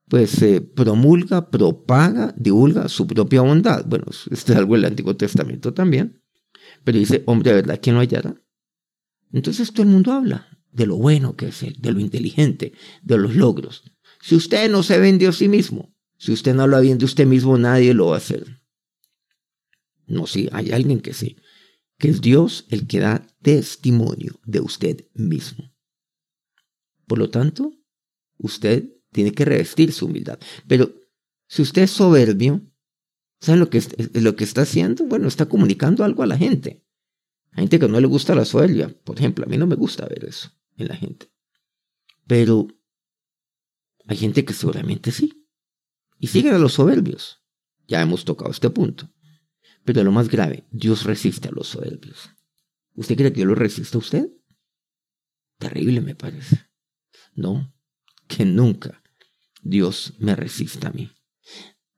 pues 0.08 0.42
promulga, 0.74 1.50
propaga, 1.50 2.34
divulga 2.36 2.88
su 2.88 3.06
propia 3.06 3.42
bondad. 3.42 3.84
Bueno, 3.86 4.06
esto 4.30 4.52
es 4.52 4.58
algo 4.58 4.74
del 4.74 4.86
Antiguo 4.86 5.16
Testamento 5.16 5.74
también. 5.74 6.22
Pero 6.82 6.98
dice, 6.98 7.22
hombre, 7.26 7.52
¿verdad 7.52 7.78
que 7.78 7.92
no 7.92 8.00
hallará? 8.00 8.42
Entonces 9.32 9.72
todo 9.72 9.82
el 9.82 9.90
mundo 9.90 10.12
habla 10.12 10.48
de 10.72 10.86
lo 10.86 10.96
bueno 10.96 11.36
que 11.36 11.48
es 11.48 11.62
él, 11.62 11.76
de 11.78 11.92
lo 11.92 12.00
inteligente, 12.00 12.72
de 13.02 13.18
los 13.18 13.34
logros. 13.34 13.82
Si 14.20 14.34
usted 14.34 14.70
no 14.70 14.82
se 14.82 14.98
vende 14.98 15.26
a 15.26 15.32
sí 15.32 15.48
mismo, 15.48 15.94
si 16.16 16.32
usted 16.32 16.54
no 16.54 16.62
habla 16.62 16.80
bien 16.80 16.98
de 16.98 17.04
usted 17.04 17.26
mismo, 17.26 17.58
nadie 17.58 17.94
lo 17.94 18.08
va 18.08 18.14
a 18.14 18.18
hacer. 18.18 18.62
No, 20.06 20.26
sí, 20.26 20.48
hay 20.52 20.72
alguien 20.72 21.00
que 21.00 21.12
sí, 21.12 21.36
que 21.98 22.08
es 22.08 22.20
Dios 22.20 22.66
el 22.70 22.86
que 22.86 23.00
da 23.00 23.26
testimonio 23.42 24.40
de 24.44 24.60
usted 24.60 25.06
mismo. 25.14 25.72
Por 27.06 27.18
lo 27.18 27.30
tanto, 27.30 27.72
usted 28.38 28.90
tiene 29.10 29.32
que 29.32 29.44
revestir 29.44 29.92
su 29.92 30.06
humildad. 30.06 30.38
Pero 30.66 30.92
si 31.46 31.62
usted 31.62 31.82
es 31.82 31.90
soberbio, 31.90 32.62
¿sabe 33.40 33.58
lo 33.58 33.70
que, 33.70 33.82
lo 34.14 34.36
que 34.36 34.44
está 34.44 34.62
haciendo? 34.62 35.04
Bueno, 35.04 35.26
está 35.26 35.46
comunicando 35.46 36.04
algo 36.04 36.22
a 36.22 36.26
la 36.26 36.38
gente. 36.38 36.84
Hay 37.52 37.62
gente 37.62 37.80
que 37.80 37.88
no 37.88 38.00
le 38.00 38.06
gusta 38.06 38.34
la 38.34 38.44
soberbia, 38.44 38.94
por 39.04 39.18
ejemplo, 39.18 39.44
a 39.44 39.48
mí 39.48 39.56
no 39.56 39.66
me 39.66 39.74
gusta 39.74 40.06
ver 40.06 40.24
eso 40.24 40.52
en 40.76 40.88
la 40.88 40.96
gente. 40.96 41.32
Pero 42.26 42.68
hay 44.06 44.16
gente 44.16 44.44
que 44.44 44.52
seguramente 44.52 45.10
sí. 45.10 45.46
Y 46.18 46.28
siguen 46.28 46.54
a 46.54 46.58
los 46.58 46.74
soberbios. 46.74 47.42
Ya 47.86 48.02
hemos 48.02 48.24
tocado 48.24 48.50
este 48.50 48.70
punto. 48.70 49.10
Pero 49.88 50.04
lo 50.04 50.12
más 50.12 50.28
grave, 50.28 50.66
Dios 50.70 51.04
resiste 51.04 51.48
a 51.48 51.50
los 51.50 51.68
soberbios. 51.68 52.28
¿Usted 52.94 53.16
cree 53.16 53.32
que 53.32 53.36
Dios 53.36 53.48
lo 53.48 53.54
resiste 53.54 53.96
a 53.96 54.00
usted? 54.00 54.28
Terrible 55.56 56.02
me 56.02 56.14
parece. 56.14 56.58
No, 57.32 57.74
que 58.26 58.44
nunca 58.44 59.02
Dios 59.62 60.12
me 60.18 60.36
resista 60.36 60.88
a 60.88 60.92
mí. 60.92 61.10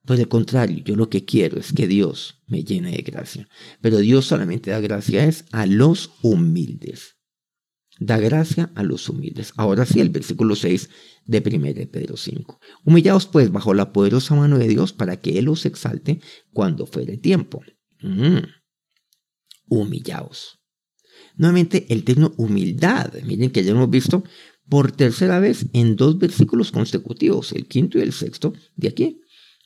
Por 0.05 0.17
el 0.17 0.29
contrario, 0.29 0.81
yo 0.85 0.95
lo 0.95 1.09
que 1.09 1.25
quiero 1.25 1.59
es 1.59 1.73
que 1.73 1.85
Dios 1.85 2.41
me 2.47 2.63
llene 2.63 2.91
de 2.91 3.01
gracia. 3.01 3.49
Pero 3.81 3.97
Dios 3.97 4.25
solamente 4.25 4.71
da 4.71 4.79
gracia 4.79 5.27
a 5.51 5.65
los 5.65 6.11
humildes 6.21 7.17
da 8.01 8.17
gracia 8.17 8.71
a 8.73 8.81
los 8.81 9.07
humildes. 9.09 9.53
Ahora 9.57 9.85
sí, 9.85 9.99
el 9.99 10.09
versículo 10.09 10.55
6 10.55 10.89
de 11.25 11.43
1 11.45 11.91
Pedro 11.91 12.17
5. 12.17 12.59
Humillaos 12.83 13.27
pues 13.27 13.51
bajo 13.51 13.75
la 13.75 13.93
poderosa 13.93 14.33
mano 14.33 14.57
de 14.57 14.67
Dios 14.67 14.91
para 14.91 15.21
que 15.21 15.37
Él 15.37 15.47
os 15.49 15.67
exalte 15.67 16.19
cuando 16.51 16.87
fuere 16.87 17.17
tiempo. 17.17 17.61
Mm. 18.01 18.39
Humillaos. 19.67 20.59
Nuevamente 21.35 21.85
el 21.89 22.03
término 22.03 22.33
humildad. 22.37 23.13
Miren 23.23 23.51
que 23.51 23.63
ya 23.63 23.71
hemos 23.71 23.89
visto 23.89 24.23
por 24.69 24.91
tercera 24.91 25.39
vez 25.39 25.65
en 25.73 25.95
dos 25.95 26.17
versículos 26.17 26.71
consecutivos, 26.71 27.51
el 27.51 27.67
quinto 27.67 27.97
y 27.97 28.01
el 28.01 28.13
sexto 28.13 28.53
de 28.75 28.87
aquí, 28.87 29.21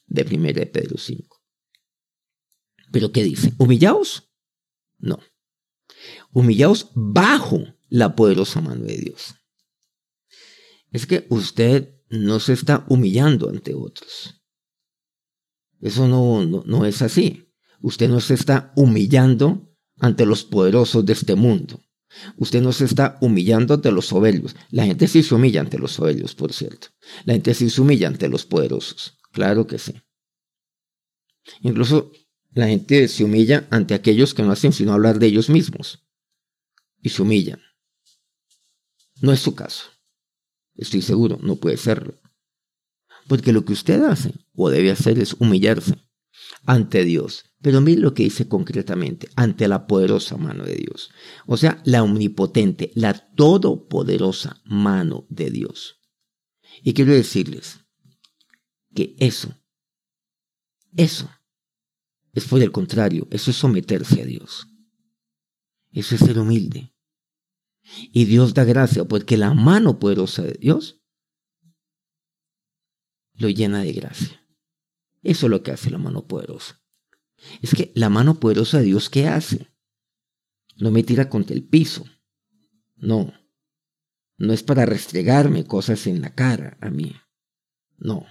de 0.08 0.24
1 0.24 0.72
Pedro 0.72 0.98
5. 0.98 1.42
¿Pero 2.92 3.12
qué 3.12 3.24
dice? 3.24 3.54
¿Humillaos? 3.58 4.32
No. 4.98 5.20
Humillaos 6.32 6.92
bajo 6.96 7.62
la 7.90 8.16
poderosa 8.16 8.62
mano 8.62 8.84
de 8.86 8.98
Dios. 8.98 9.36
Es 10.92 11.06
que 11.06 11.26
usted 11.30 11.96
no 12.10 12.40
se 12.40 12.54
está 12.54 12.86
humillando 12.90 13.50
ante 13.50 13.74
otros. 13.74 14.42
Eso 15.82 16.08
no, 16.08 16.46
no, 16.46 16.86
es 16.86 17.02
así. 17.02 17.54
Usted 17.82 18.10
no 18.10 18.20
se 18.22 18.34
está 18.34 18.72
humillando 18.76 19.76
ante 20.00 20.26
los 20.26 20.44
poderosos 20.44 21.06
de 21.06 21.14
este 21.14 21.36
mundo. 21.36 21.82
Usted 22.38 22.62
no 22.62 22.72
se 22.72 22.86
está 22.86 23.18
humillando 23.22 23.74
ante 23.74 23.92
los 23.92 24.08
soberbios. 24.08 24.56
La 24.70 24.86
gente 24.86 25.08
sí 25.08 25.24
se 25.24 25.36
humilla 25.36 25.62
ante 25.62 25.78
los 25.78 25.92
soberbios, 25.92 26.36
por 26.36 26.54
cierto. 26.54 26.88
La 27.26 27.34
gente 27.34 27.54
sí 27.54 27.70
se 27.70 27.82
humilla 27.82 28.08
ante 28.08 28.30
los 28.30 28.46
poderosos. 28.46 29.18
Claro 29.32 29.68
que 29.68 29.78
sí. 29.80 29.94
Incluso 31.62 32.12
la 32.52 32.68
gente 32.68 33.08
se 33.08 33.24
humilla 33.24 33.68
ante 33.70 33.94
aquellos 33.94 34.34
que 34.34 34.44
no 34.44 34.52
hacen 34.52 34.72
sino 34.72 34.94
hablar 34.94 35.20
de 35.20 35.28
ellos 35.28 35.50
mismos. 35.50 36.08
Y 37.02 37.10
se 37.10 37.22
humillan. 37.22 37.62
No 39.22 39.32
es 39.32 39.42
su 39.42 39.56
caso. 39.56 39.86
Estoy 40.76 41.02
seguro, 41.02 41.38
no 41.42 41.58
puede 41.58 41.78
serlo. 41.78 42.20
Porque 43.28 43.54
lo 43.54 43.66
que 43.66 43.74
usted 43.74 44.04
hace 44.04 44.34
o 44.54 44.70
debe 44.70 44.92
hacer 44.92 45.20
es 45.20 45.34
humillarse 45.34 45.96
ante 46.66 47.04
Dios. 47.04 47.46
Pero 47.66 47.82
mire 47.82 48.00
lo 48.00 48.14
que 48.14 48.22
dice 48.22 48.48
concretamente, 48.48 49.28
ante 49.36 49.68
la 49.68 49.88
poderosa 49.88 50.38
mano 50.38 50.66
de 50.66 50.76
Dios. 50.76 51.10
O 51.48 51.58
sea, 51.58 51.82
la 51.84 52.04
omnipotente, 52.04 52.92
la 52.94 53.16
todopoderosa 53.16 54.62
mano 54.66 55.26
de 55.30 55.50
Dios. 55.50 56.00
Y 56.84 56.94
quiero 56.94 57.12
decirles 57.12 57.80
que 58.94 59.16
eso, 59.18 59.60
eso, 60.96 61.28
es 62.34 62.46
por 62.46 62.62
el 62.62 62.72
contrario, 62.72 63.28
eso 63.32 63.50
es 63.50 63.58
someterse 63.58 64.22
a 64.22 64.26
Dios. 64.26 64.68
Eso 65.92 66.14
es 66.14 66.22
ser 66.22 66.38
humilde. 66.38 66.94
Y 68.12 68.26
Dios 68.26 68.54
da 68.54 68.64
gracia 68.64 69.06
porque 69.06 69.38
la 69.38 69.56
mano 69.56 69.98
poderosa 69.98 70.44
de 70.44 70.54
Dios 70.54 71.02
lo 73.34 73.50
llena 73.50 73.82
de 73.82 73.92
gracia. 73.92 74.48
Eso 75.24 75.48
es 75.48 75.50
lo 75.50 75.64
que 75.64 75.72
hace 75.72 75.90
la 75.90 75.98
mano 75.98 76.28
poderosa. 76.28 76.85
Es 77.62 77.74
que 77.74 77.92
la 77.96 78.10
mano 78.10 78.40
poderosa 78.40 78.80
de 78.80 78.86
Dios, 78.86 79.10
¿qué 79.10 79.28
hace? 79.28 79.72
No 80.78 80.92
me 80.92 81.04
tira 81.04 81.30
contra 81.30 81.56
el 81.56 81.64
piso. 81.64 82.06
No. 82.96 83.34
No 84.38 84.54
es 84.54 84.64
para 84.64 84.86
restregarme 84.86 85.66
cosas 85.66 86.08
en 86.08 86.22
la 86.22 86.36
cara 86.36 86.78
a 86.82 86.90
mí. 86.90 87.16
No. 87.98 88.26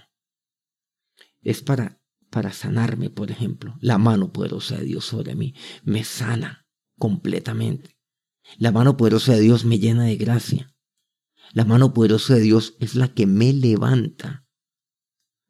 Es 1.41 1.61
para, 1.61 2.01
para 2.29 2.51
sanarme, 2.51 3.09
por 3.09 3.31
ejemplo. 3.31 3.75
La 3.81 3.97
mano 3.97 4.31
poderosa 4.31 4.77
de 4.77 4.85
Dios 4.85 5.05
sobre 5.05 5.35
mí 5.35 5.55
me 5.83 6.03
sana 6.03 6.67
completamente. 6.97 7.97
La 8.57 8.71
mano 8.71 8.95
poderosa 8.97 9.33
de 9.33 9.41
Dios 9.41 9.65
me 9.65 9.79
llena 9.79 10.03
de 10.03 10.17
gracia. 10.17 10.75
La 11.53 11.65
mano 11.65 11.93
poderosa 11.93 12.35
de 12.35 12.41
Dios 12.41 12.75
es 12.79 12.95
la 12.95 13.13
que 13.13 13.25
me 13.25 13.53
levanta, 13.53 14.45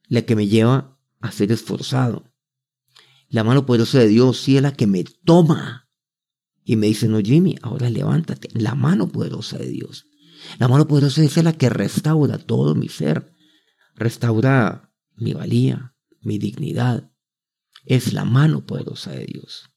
la 0.08 0.22
que 0.24 0.36
me 0.36 0.48
lleva 0.48 1.00
a 1.20 1.32
ser 1.32 1.52
esforzado. 1.52 2.35
La 3.36 3.44
mano 3.44 3.66
poderosa 3.66 4.00
de 4.00 4.08
Dios 4.08 4.40
sí 4.40 4.56
es 4.56 4.62
la 4.62 4.72
que 4.72 4.88
me 4.88 5.04
toma 5.04 5.90
y 6.64 6.78
me 6.78 6.88
dice, 6.88 7.10
no 7.10 7.20
Jimmy, 7.20 7.58
ahora 7.62 7.90
levántate. 7.90 8.48
La 8.54 8.76
mano 8.76 9.10
poderosa 9.10 9.58
de 9.58 9.68
Dios. 9.68 10.06
La 10.58 10.70
mano 10.70 10.88
poderosa 10.88 11.22
es 11.22 11.36
la 11.44 11.52
que 11.52 11.68
restaura 11.68 12.38
todo 12.38 12.76
mi 12.76 12.88
ser, 12.88 13.36
restaura 13.94 14.96
mi 15.18 15.34
valía, 15.34 15.98
mi 16.22 16.38
dignidad. 16.38 17.12
Es 17.84 18.14
la 18.14 18.24
mano 18.24 18.66
poderosa 18.66 19.12
de 19.12 19.26
Dios 19.26 19.70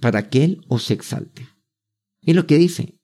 para 0.00 0.30
que 0.30 0.44
Él 0.44 0.64
os 0.66 0.90
exalte. 0.90 1.46
Y 2.22 2.32
lo 2.32 2.46
que 2.46 2.56
dice 2.56 3.02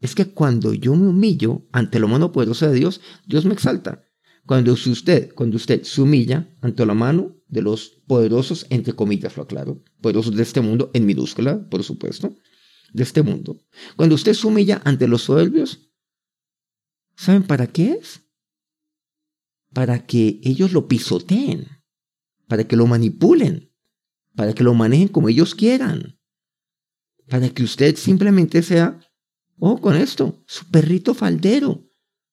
es 0.00 0.14
que 0.14 0.32
cuando 0.32 0.72
yo 0.72 0.94
me 0.94 1.08
humillo 1.08 1.68
ante 1.72 1.98
lo 1.98 2.08
mano 2.08 2.32
poderoso 2.32 2.66
de 2.70 2.74
Dios, 2.74 3.02
Dios 3.26 3.44
me 3.44 3.52
exalta. 3.52 4.07
Cuando 4.48 4.72
usted, 4.72 5.32
cuando 5.34 5.56
usted 5.56 5.84
se 5.84 6.00
humilla 6.00 6.52
ante 6.60 6.84
la 6.84 6.94
mano 6.94 7.36
de 7.46 7.62
los 7.62 8.00
poderosos, 8.08 8.66
entre 8.70 8.94
comillas, 8.94 9.36
lo 9.36 9.44
aclaro, 9.44 9.84
poderosos 10.00 10.34
de 10.34 10.42
este 10.42 10.60
mundo, 10.60 10.90
en 10.94 11.06
minúscula, 11.06 11.68
por 11.68 11.84
supuesto, 11.84 12.34
de 12.92 13.02
este 13.04 13.22
mundo. 13.22 13.60
Cuando 13.96 14.16
usted 14.16 14.32
se 14.32 14.46
humilla 14.46 14.82
ante 14.84 15.06
los 15.06 15.22
soberbios, 15.22 15.92
¿saben 17.14 17.44
para 17.44 17.68
qué 17.68 17.98
es? 18.00 18.22
Para 19.72 20.04
que 20.04 20.40
ellos 20.42 20.72
lo 20.72 20.88
pisoteen, 20.88 21.68
para 22.48 22.66
que 22.66 22.74
lo 22.74 22.88
manipulen, 22.88 23.70
para 24.34 24.52
que 24.52 24.64
lo 24.64 24.74
manejen 24.74 25.08
como 25.08 25.28
ellos 25.28 25.54
quieran 25.54 26.18
para 27.28 27.50
que 27.50 27.62
usted 27.62 27.94
simplemente 27.96 28.62
sea 28.62 28.98
Ojo 29.60 29.80
con 29.80 29.96
esto, 29.96 30.40
su 30.46 30.70
perrito 30.70 31.14
faldero, 31.14 31.84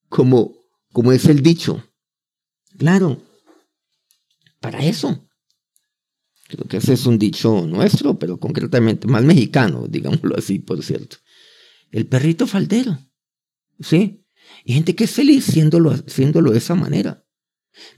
como, 0.10 0.54
como 0.94 1.12
es 1.12 1.26
el 1.26 1.42
dicho. 1.42 1.84
Claro, 2.78 3.22
para 4.60 4.84
eso. 4.84 5.28
Creo 6.48 6.68
que 6.68 6.78
ese 6.78 6.94
es 6.94 7.06
un 7.06 7.18
dicho 7.18 7.66
nuestro, 7.66 8.20
pero 8.20 8.40
concretamente 8.40 9.08
más 9.08 9.24
mexicano, 9.24 9.88
digámoslo 9.90 10.38
así, 10.38 10.60
por 10.60 10.84
cierto. 10.84 11.18
El 11.92 12.08
perrito 12.08 12.48
faldero. 12.48 12.98
¿Sí? 13.80 14.26
Y 14.64 14.74
gente 14.74 14.96
que 14.96 15.06
es 15.06 15.12
feliz 15.12 15.46
siéndolo, 15.46 15.92
haciéndolo 15.92 16.52
de 16.52 16.60
esa 16.60 16.76
manera. 16.76 17.26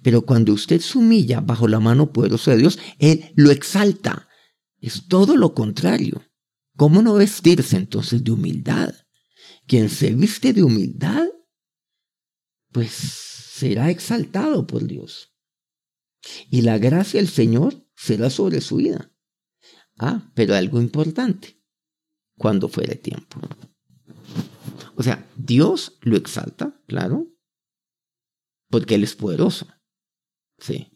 Pero 0.02 0.24
cuando 0.24 0.54
usted 0.54 0.82
se 0.82 0.98
humilla 0.98 1.40
bajo 1.40 1.68
la 1.68 1.80
mano 1.80 2.12
poderosa 2.12 2.52
de 2.52 2.58
Dios, 2.58 2.80
Él 3.00 3.32
lo 3.36 3.52
exalta. 3.52 4.28
Es 4.80 5.08
todo 5.08 5.36
lo 5.36 5.54
contrario. 5.54 6.24
¿Cómo 6.76 7.02
no 7.02 7.16
vestirse 7.16 7.76
entonces 7.78 8.24
de 8.24 8.32
humildad? 8.32 8.94
Quien 9.68 9.90
se 9.90 10.14
viste 10.14 10.54
de 10.54 10.64
humildad, 10.64 11.28
pues 12.72 13.37
será 13.58 13.90
exaltado 13.90 14.68
por 14.68 14.86
Dios. 14.86 15.34
Y 16.52 16.62
la 16.62 16.78
gracia 16.78 17.20
del 17.20 17.30
Señor 17.30 17.88
será 17.96 18.30
sobre 18.30 18.62
su 18.62 18.76
vida. 18.76 19.12
Ah, 19.98 20.32
pero 20.36 20.54
algo 20.54 20.80
importante, 20.80 21.60
cuando 22.38 22.70
fuere 22.70 22.96
tiempo. 22.96 23.40
O 24.96 25.02
sea, 25.02 25.28
Dios 25.36 25.98
lo 26.02 26.18
exalta, 26.18 26.80
claro, 26.86 27.28
porque 28.70 28.96
Él 28.96 29.04
es 29.04 29.16
poderoso. 29.16 29.68
Sí, 30.60 30.92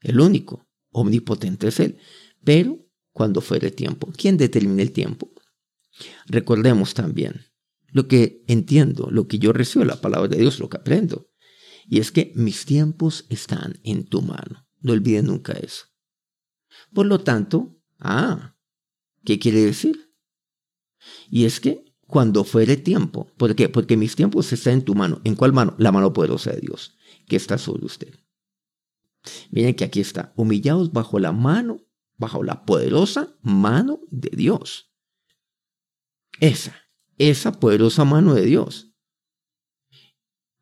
el 0.00 0.20
único, 0.20 0.68
omnipotente 0.90 1.66
es 1.68 1.80
Él. 1.80 1.98
Pero 2.44 2.86
cuando 3.12 3.40
fuere 3.40 3.72
tiempo, 3.72 4.12
¿quién 4.16 4.36
determina 4.36 4.82
el 4.82 4.92
tiempo? 4.92 5.32
Recordemos 6.26 6.94
también 6.94 7.46
lo 7.90 8.06
que 8.06 8.44
entiendo, 8.46 9.08
lo 9.10 9.26
que 9.26 9.40
yo 9.40 9.52
recibo 9.52 9.84
la 9.84 10.00
palabra 10.00 10.28
de 10.28 10.38
Dios, 10.38 10.60
lo 10.60 10.68
que 10.68 10.76
aprendo. 10.76 11.28
Y 11.88 12.00
es 12.00 12.12
que 12.12 12.32
mis 12.34 12.64
tiempos 12.64 13.26
están 13.28 13.80
en 13.82 14.04
tu 14.04 14.22
mano. 14.22 14.66
No 14.80 14.92
olviden 14.92 15.26
nunca 15.26 15.52
eso. 15.54 15.86
Por 16.92 17.06
lo 17.06 17.20
tanto, 17.20 17.80
ah, 17.98 18.56
¿qué 19.24 19.38
quiere 19.38 19.60
decir? 19.60 20.14
Y 21.30 21.44
es 21.44 21.60
que 21.60 21.84
cuando 22.06 22.44
fuere 22.44 22.76
tiempo, 22.76 23.32
¿por 23.36 23.54
qué? 23.54 23.68
Porque 23.68 23.96
mis 23.96 24.16
tiempos 24.16 24.52
están 24.52 24.74
en 24.74 24.84
tu 24.84 24.94
mano. 24.94 25.20
¿En 25.24 25.34
cuál 25.34 25.52
mano? 25.52 25.74
La 25.78 25.92
mano 25.92 26.12
poderosa 26.12 26.52
de 26.52 26.60
Dios, 26.60 26.96
que 27.26 27.36
está 27.36 27.58
sobre 27.58 27.86
usted. 27.86 28.14
Miren 29.50 29.74
que 29.74 29.84
aquí 29.84 30.00
está, 30.00 30.32
humillados 30.36 30.92
bajo 30.92 31.18
la 31.18 31.32
mano, 31.32 31.82
bajo 32.16 32.42
la 32.44 32.64
poderosa 32.64 33.36
mano 33.42 34.00
de 34.10 34.30
Dios. 34.34 34.92
Esa 36.40 36.88
esa 37.18 37.52
poderosa 37.52 38.04
mano 38.04 38.34
de 38.34 38.46
Dios, 38.46 38.87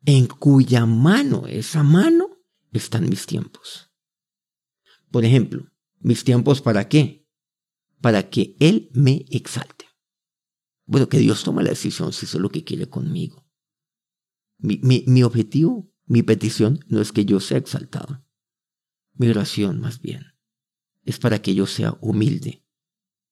en 0.07 0.25
cuya 0.25 0.87
mano, 0.87 1.45
esa 1.45 1.83
mano, 1.83 2.29
están 2.71 3.07
mis 3.09 3.27
tiempos. 3.27 3.91
Por 5.11 5.23
ejemplo, 5.23 5.71
mis 5.99 6.23
tiempos 6.23 6.61
para 6.61 6.89
qué? 6.89 7.27
Para 8.01 8.29
que 8.29 8.55
Él 8.59 8.89
me 8.93 9.25
exalte. 9.29 9.85
Bueno, 10.85 11.09
que 11.09 11.19
Dios 11.19 11.43
tome 11.43 11.61
la 11.61 11.69
decisión 11.69 12.11
si 12.11 12.25
eso 12.25 12.37
es 12.37 12.41
lo 12.41 12.49
que 12.49 12.63
quiere 12.63 12.89
conmigo. 12.89 13.45
Mi, 14.57 14.79
mi 14.81 15.21
objetivo, 15.21 15.91
mi 16.05 16.23
petición 16.23 16.79
no 16.87 16.99
es 16.99 17.11
que 17.11 17.25
yo 17.25 17.39
sea 17.39 17.59
exaltado. 17.59 18.25
Mi 19.13 19.29
oración, 19.29 19.79
más 19.79 20.01
bien, 20.01 20.25
es 21.03 21.19
para 21.19 21.43
que 21.43 21.53
yo 21.53 21.67
sea 21.67 21.95
humilde, 22.01 22.65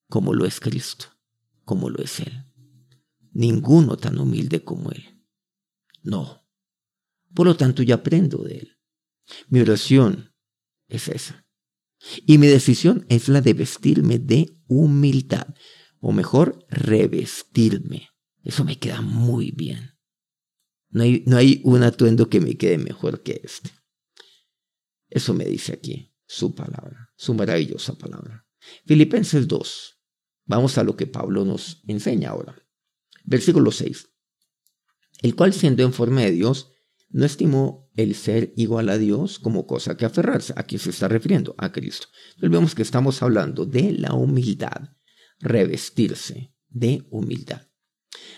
como 0.08 0.36
lo 0.36 0.46
es 0.46 0.60
Cristo, 0.60 1.08
como 1.64 1.90
lo 1.90 2.04
es 2.04 2.20
Él 2.20 2.46
ninguno 3.36 3.98
tan 3.98 4.18
humilde 4.18 4.64
como 4.64 4.92
Él. 4.92 5.22
No. 6.02 6.45
Por 7.36 7.46
lo 7.46 7.58
tanto, 7.58 7.84
yo 7.84 7.96
aprendo 7.96 8.44
de 8.44 8.60
Él. 8.60 8.78
Mi 9.50 9.60
oración 9.60 10.34
es 10.88 11.08
esa. 11.10 11.46
Y 12.26 12.38
mi 12.38 12.48
decisión 12.48 13.06
es 13.10 13.28
la 13.30 13.42
de 13.42 13.54
vestirme 13.54 14.20
de 14.20 14.58
humildad, 14.68 15.48
o 16.00 16.12
mejor, 16.12 16.66
revestirme. 16.70 18.10
Eso 18.44 18.64
me 18.64 18.78
queda 18.78 19.02
muy 19.02 19.52
bien. 19.52 19.92
No 20.90 21.04
hay, 21.04 21.24
no 21.26 21.38
hay 21.38 21.62
un 21.64 21.84
atuendo 21.84 22.30
que 22.30 22.40
me 22.40 22.58
quede 22.58 22.78
mejor 22.78 23.24
que 23.24 23.42
este. 23.44 23.72
Eso 25.10 25.34
me 25.34 25.46
dice 25.46 25.74
aquí 25.74 26.14
su 26.28 26.54
palabra, 26.54 27.12
su 27.18 27.34
maravillosa 27.34 27.98
palabra. 27.98 28.48
Filipenses 28.86 29.48
2. 29.48 30.00
Vamos 30.46 30.78
a 30.78 30.84
lo 30.84 30.96
que 30.96 31.08
Pablo 31.08 31.44
nos 31.44 31.82
enseña 31.88 32.30
ahora. 32.30 32.56
Versículo 33.24 33.72
6. 33.72 34.10
El 35.24 35.36
cual 35.36 35.54
siendo 35.54 35.84
en 35.84 35.94
forma 35.94 36.22
de 36.22 36.32
Dios, 36.32 36.75
no 37.10 37.26
estimó 37.26 37.90
el 37.96 38.16
ser 38.16 38.54
igual 38.56 38.90
a 38.90 38.98
Dios 38.98 39.40
como 39.40 39.68
cosa 39.68 39.96
que 39.96 40.06
aferrarse. 40.06 40.54
Aquí 40.58 40.78
se 40.78 40.90
está 40.90 41.08
refiriendo 41.08 41.56
a 41.58 41.72
Cristo. 41.72 42.08
Entonces 42.30 42.52
vemos 42.52 42.76
que 42.76 42.82
estamos 42.82 43.22
hablando 43.22 43.66
de 43.66 43.94
la 43.94 44.14
humildad, 44.14 44.90
revestirse 45.40 46.54
de 46.70 47.06
humildad. 47.10 47.62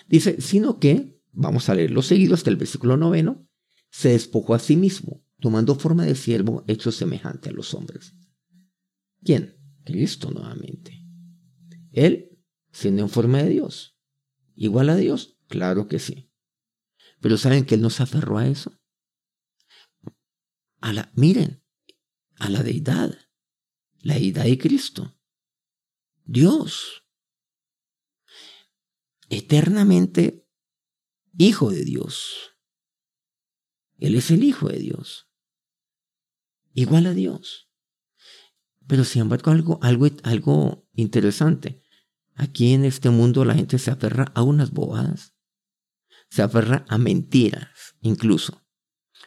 Dice, 0.07 0.41
sino 0.41 0.79
que, 0.79 1.21
vamos 1.31 1.69
a 1.69 1.75
leerlo 1.75 2.01
seguido 2.01 2.35
hasta 2.35 2.49
el 2.49 2.55
versículo 2.55 2.97
noveno, 2.97 3.47
se 3.89 4.09
despojó 4.09 4.53
a 4.53 4.59
sí 4.59 4.75
mismo, 4.75 5.23
tomando 5.39 5.75
forma 5.75 6.05
de 6.05 6.15
siervo 6.15 6.63
hecho 6.67 6.91
semejante 6.91 7.49
a 7.49 7.53
los 7.53 7.73
hombres. 7.73 8.13
¿Quién? 9.23 9.55
Cristo 9.83 10.31
nuevamente. 10.31 11.03
Él, 11.91 12.37
siendo 12.71 13.01
en 13.01 13.09
forma 13.09 13.39
de 13.39 13.49
Dios, 13.49 13.97
igual 14.55 14.89
a 14.89 14.95
Dios? 14.95 15.39
Claro 15.47 15.87
que 15.87 15.99
sí. 15.99 16.26
Pero 17.21 17.37
¿saben 17.37 17.65
que 17.65 17.75
Él 17.75 17.81
nos 17.81 17.99
aferró 17.99 18.37
a 18.37 18.47
eso? 18.47 18.77
Miren, 21.13 21.63
a 22.35 22.49
la 22.49 22.63
deidad, 22.63 23.17
la 23.99 24.13
deidad 24.13 24.43
de 24.43 24.57
Cristo. 24.57 25.19
Dios. 26.23 27.03
Eternamente 29.29 30.47
Hijo 31.39 31.69
de 31.69 31.83
Dios. 31.83 32.55
Él 33.97 34.15
es 34.15 34.31
el 34.31 34.43
Hijo 34.43 34.69
de 34.69 34.79
Dios. 34.79 35.29
Igual 36.73 37.05
a 37.07 37.13
Dios. 37.13 37.69
Pero 38.87 39.03
sin 39.03 39.23
embargo, 39.23 39.51
algo, 39.51 39.79
algo, 39.81 40.07
algo 40.23 40.87
interesante. 40.93 41.83
Aquí 42.35 42.73
en 42.73 42.85
este 42.85 43.09
mundo 43.09 43.45
la 43.45 43.55
gente 43.55 43.77
se 43.79 43.91
aferra 43.91 44.31
a 44.35 44.43
unas 44.43 44.71
bobadas. 44.71 45.36
Se 46.29 46.41
aferra 46.41 46.85
a 46.87 46.97
mentiras, 46.97 47.95
incluso. 48.01 48.65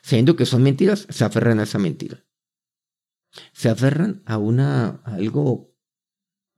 Sabiendo 0.02 0.36
que 0.36 0.46
son 0.46 0.62
mentiras, 0.62 1.06
se 1.08 1.24
aferran 1.24 1.60
a 1.60 1.64
esa 1.64 1.78
mentira. 1.78 2.24
Se 3.52 3.68
aferran 3.68 4.22
a 4.26 4.38
una 4.38 5.02
algo 5.04 5.74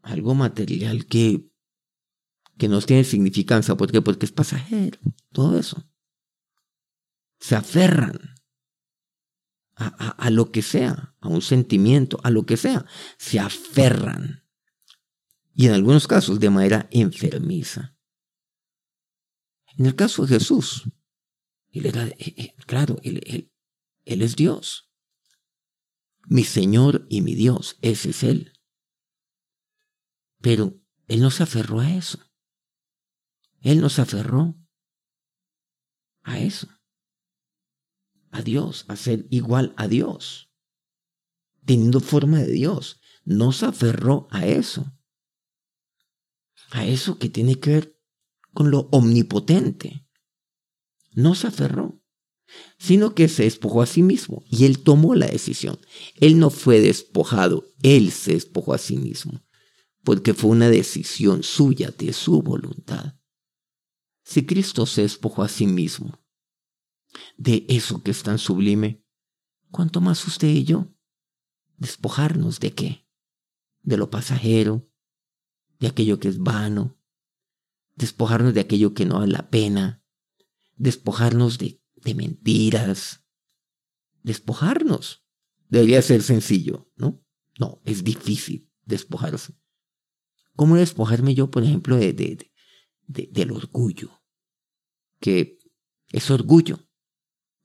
algo 0.02 0.34
material 0.34 1.06
que 1.06 1.48
que 2.58 2.68
no 2.68 2.80
tiene 2.80 3.04
significancia, 3.04 3.76
¿por 3.76 3.90
qué? 3.90 4.02
Porque 4.02 4.26
es 4.26 4.32
pasajero, 4.32 4.98
todo 5.32 5.58
eso. 5.58 5.90
Se 7.40 7.56
aferran 7.56 8.18
a, 9.74 9.86
a 9.86 10.30
lo 10.30 10.52
que 10.52 10.62
sea, 10.62 11.16
a 11.20 11.28
un 11.28 11.42
sentimiento, 11.42 12.20
a 12.22 12.30
lo 12.30 12.44
que 12.46 12.56
sea. 12.56 12.84
Se 13.18 13.40
aferran 13.40 14.42
y 15.54 15.66
en 15.66 15.74
algunos 15.74 16.06
casos 16.06 16.40
de 16.40 16.50
manera 16.50 16.88
enfermiza. 16.90 17.96
En 19.78 19.86
el 19.86 19.96
caso 19.96 20.22
de 20.22 20.38
Jesús, 20.38 20.84
él 21.70 21.86
era, 21.86 22.06
eh, 22.06 22.16
eh, 22.18 22.54
claro, 22.66 22.98
él, 23.02 23.50
él 24.04 24.22
es 24.22 24.36
Dios. 24.36 24.90
Mi 26.26 26.44
Señor 26.44 27.06
y 27.08 27.22
mi 27.22 27.34
Dios, 27.34 27.78
ese 27.82 28.10
es 28.10 28.22
Él. 28.22 28.52
Pero 30.40 30.80
Él 31.08 31.20
no 31.20 31.30
se 31.30 31.42
aferró 31.42 31.80
a 31.80 31.90
eso. 31.94 32.18
Él 33.60 33.80
no 33.80 33.88
se 33.88 34.02
aferró 34.02 34.56
a 36.22 36.38
eso. 36.38 36.68
A 38.30 38.42
Dios, 38.42 38.84
a 38.88 38.96
ser 38.96 39.26
igual 39.30 39.74
a 39.76 39.88
Dios. 39.88 40.52
Teniendo 41.64 42.00
forma 42.00 42.38
de 42.38 42.52
Dios. 42.52 43.00
No 43.24 43.52
se 43.52 43.66
aferró 43.66 44.28
a 44.30 44.46
eso 44.46 44.92
a 46.72 46.86
eso 46.86 47.18
que 47.18 47.28
tiene 47.28 47.60
que 47.60 47.70
ver 47.70 48.01
con 48.52 48.70
lo 48.70 48.88
omnipotente. 48.92 50.06
No 51.12 51.34
se 51.34 51.48
aferró, 51.48 52.02
sino 52.78 53.14
que 53.14 53.28
se 53.28 53.44
despojó 53.44 53.82
a 53.82 53.86
sí 53.86 54.02
mismo 54.02 54.44
y 54.48 54.64
él 54.64 54.82
tomó 54.82 55.14
la 55.14 55.26
decisión. 55.26 55.78
Él 56.16 56.38
no 56.38 56.50
fue 56.50 56.80
despojado, 56.80 57.66
él 57.82 58.10
se 58.10 58.34
despojó 58.34 58.74
a 58.74 58.78
sí 58.78 58.96
mismo, 58.96 59.42
porque 60.02 60.34
fue 60.34 60.50
una 60.50 60.68
decisión 60.68 61.42
suya, 61.42 61.92
de 61.96 62.12
su 62.12 62.42
voluntad. 62.42 63.16
Si 64.24 64.46
Cristo 64.46 64.86
se 64.86 65.02
despojó 65.02 65.42
a 65.42 65.48
sí 65.48 65.66
mismo 65.66 66.22
de 67.36 67.66
eso 67.68 68.02
que 68.02 68.10
es 68.10 68.22
tan 68.22 68.38
sublime, 68.38 69.04
¿cuánto 69.70 70.00
más 70.00 70.26
usted 70.26 70.48
y 70.48 70.64
yo? 70.64 70.94
¿Despojarnos 71.76 72.60
de 72.60 72.72
qué? 72.72 73.08
De 73.82 73.96
lo 73.96 74.10
pasajero, 74.10 74.88
de 75.78 75.88
aquello 75.88 76.20
que 76.20 76.28
es 76.28 76.38
vano, 76.38 77.01
despojarnos 77.94 78.54
de 78.54 78.60
aquello 78.60 78.94
que 78.94 79.04
no 79.04 79.18
vale 79.18 79.32
la 79.32 79.50
pena, 79.50 80.04
despojarnos 80.76 81.58
de, 81.58 81.82
de 81.96 82.14
mentiras, 82.14 83.24
despojarnos. 84.22 85.24
Debería 85.68 86.02
ser 86.02 86.22
sencillo, 86.22 86.90
¿no? 86.96 87.24
No, 87.58 87.80
es 87.84 88.04
difícil 88.04 88.70
despojarse. 88.84 89.54
¿Cómo 90.54 90.76
despojarme 90.76 91.34
yo, 91.34 91.50
por 91.50 91.64
ejemplo, 91.64 91.96
de, 91.96 92.12
de, 92.12 92.52
de, 93.06 93.28
del 93.32 93.52
orgullo? 93.52 94.22
Que 95.18 95.58
es 96.08 96.30
orgullo, 96.30 96.78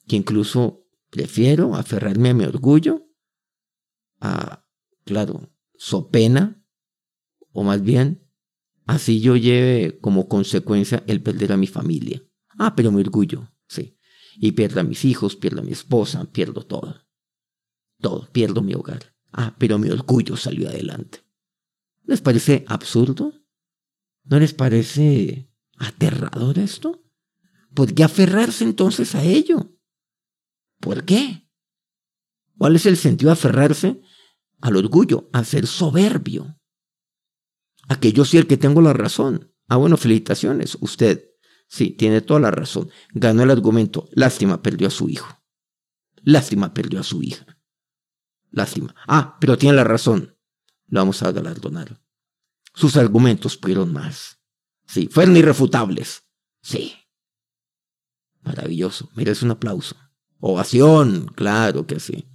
que 0.08 0.16
incluso 0.16 0.86
prefiero 1.10 1.76
aferrarme 1.76 2.30
a 2.30 2.34
mi 2.34 2.46
orgullo 2.46 3.10
a, 4.20 4.66
claro, 5.04 5.54
so 5.76 6.10
pena, 6.10 6.64
o 7.52 7.64
más 7.64 7.82
bien, 7.82 8.27
así 8.88 9.22
yo 9.22 9.36
lleve 9.36 10.00
como 10.00 10.28
consecuencia 10.28 11.04
el 11.08 11.22
perder 11.22 11.52
a 11.52 11.58
mi 11.58 11.68
familia. 11.68 12.24
Ah, 12.58 12.76
pero 12.76 12.92
mi 12.92 13.02
orgullo, 13.02 13.52
sí. 13.68 13.98
Y 14.40 14.54
pierdo 14.54 14.80
a 14.80 14.84
mis 14.84 15.06
hijos, 15.06 15.36
pierdo 15.36 15.62
a 15.62 15.64
mi 15.64 15.72
esposa, 15.72 16.26
pierdo 16.32 16.64
todo. 16.66 16.96
Todo, 18.00 18.30
pierdo 18.32 18.62
mi 18.62 18.74
hogar. 18.74 19.14
Ah, 19.32 19.56
pero 19.60 19.78
mi 19.78 19.90
orgullo 19.90 20.36
salió 20.38 20.68
adelante. 20.70 21.20
¿Les 22.06 22.22
parece 22.22 22.64
absurdo? 22.68 23.34
¿No 24.24 24.40
les 24.40 24.54
parece 24.54 25.52
aterrador 25.78 26.58
esto? 26.58 27.04
¿Por 27.74 27.94
qué 27.94 28.04
aferrarse 28.04 28.64
entonces 28.64 29.14
a 29.14 29.24
ello? 29.24 29.78
¿Por 30.80 31.06
qué? 31.06 31.48
¿Cuál 32.58 32.76
es 32.76 32.86
el 32.86 32.98
sentido 32.98 33.30
de 33.30 33.34
aferrarse 33.34 34.02
al 34.62 34.76
orgullo, 34.76 35.30
a 35.34 35.44
ser 35.44 35.68
soberbio? 35.68 36.57
A 37.88 38.00
que 38.00 38.12
yo 38.12 38.26
soy 38.26 38.40
el 38.40 38.48
que 38.48 38.58
tengo 38.58 38.82
la 38.82 38.94
razón. 38.94 39.54
Ah, 39.68 39.78
bueno, 39.78 39.98
felicitaciones. 39.98 40.78
Usted, 40.82 41.26
sí, 41.68 41.92
tiene 41.92 42.22
toda 42.22 42.40
la 42.40 42.52
razón. 42.52 42.90
Ganó 43.14 43.44
el 43.44 43.52
argumento. 43.52 44.10
Lástima, 44.12 44.62
perdió 44.62 44.88
a 44.88 44.92
su 44.92 45.10
hijo. 45.10 45.42
Lástima, 46.24 46.74
perdió 46.74 47.00
a 47.00 47.04
su 47.04 47.24
hija. 47.24 47.46
Lástima. 48.52 48.96
Ah, 49.08 49.38
pero 49.40 49.58
tiene 49.58 49.76
la 49.76 49.84
razón. 49.84 50.38
Lo 50.88 51.00
vamos 51.00 51.22
a 51.24 51.32
galardonar. 51.32 52.02
Sus 52.74 52.98
argumentos 52.98 53.58
fueron 53.58 53.92
más. 53.92 54.40
Sí, 54.86 55.10
fueron 55.12 55.36
irrefutables. 55.36 56.24
Sí. 56.62 56.94
Maravilloso. 58.42 59.10
Merece 59.16 59.46
un 59.46 59.52
aplauso. 59.52 59.96
Ovación, 60.40 61.28
claro 61.36 61.88
que 61.88 62.00
sí. 62.00 62.30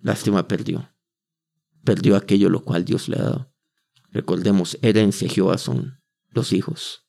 Lástima 0.00 0.48
perdió. 0.48 0.92
Perdió 1.84 2.16
aquello 2.16 2.48
lo 2.48 2.64
cual 2.64 2.84
Dios 2.84 3.08
le 3.08 3.16
ha 3.16 3.22
dado. 3.22 3.54
Recordemos, 4.10 4.78
herencia 4.82 5.28
Jehová 5.28 5.58
son 5.58 6.00
los 6.30 6.52
hijos. 6.52 7.08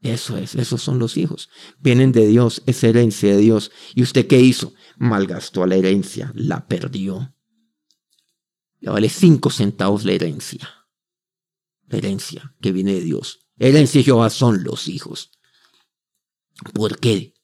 Eso 0.00 0.36
es, 0.36 0.56
esos 0.56 0.82
son 0.82 0.98
los 0.98 1.16
hijos. 1.16 1.48
Vienen 1.78 2.10
de 2.10 2.26
Dios, 2.26 2.62
es 2.66 2.82
herencia 2.82 3.34
de 3.34 3.40
Dios. 3.40 3.70
¿Y 3.94 4.02
usted 4.02 4.26
qué 4.26 4.40
hizo? 4.40 4.74
Malgastó 4.96 5.64
la 5.64 5.76
herencia, 5.76 6.32
la 6.34 6.66
perdió. 6.66 7.36
Le 8.80 8.90
vale 8.90 9.08
cinco 9.08 9.50
centavos 9.50 10.04
la 10.04 10.12
herencia. 10.12 10.68
La 11.86 11.98
herencia 11.98 12.54
que 12.60 12.72
viene 12.72 12.94
de 12.94 13.02
Dios. 13.02 13.46
Herencia 13.58 14.00
de 14.00 14.04
Jehová 14.04 14.28
son 14.30 14.64
los 14.64 14.88
hijos. 14.88 15.30
¿Por 16.74 16.98
qué? 16.98 17.34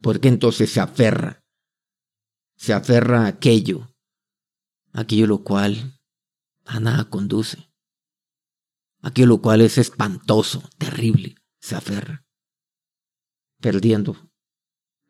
Porque 0.00 0.28
entonces 0.28 0.70
se 0.70 0.78
aferra. 0.78 1.44
Se 2.54 2.72
aferra 2.72 3.24
a 3.24 3.26
aquello. 3.26 3.92
Aquello 4.92 5.26
lo 5.26 5.42
cual 5.42 6.00
a 6.64 6.78
nada 6.78 7.10
conduce. 7.10 7.67
Aquello 9.00 9.28
lo 9.28 9.42
cual 9.42 9.60
es 9.60 9.78
espantoso, 9.78 10.62
terrible. 10.78 11.36
Se 11.60 11.76
aferra. 11.76 12.24
Perdiendo 13.60 14.30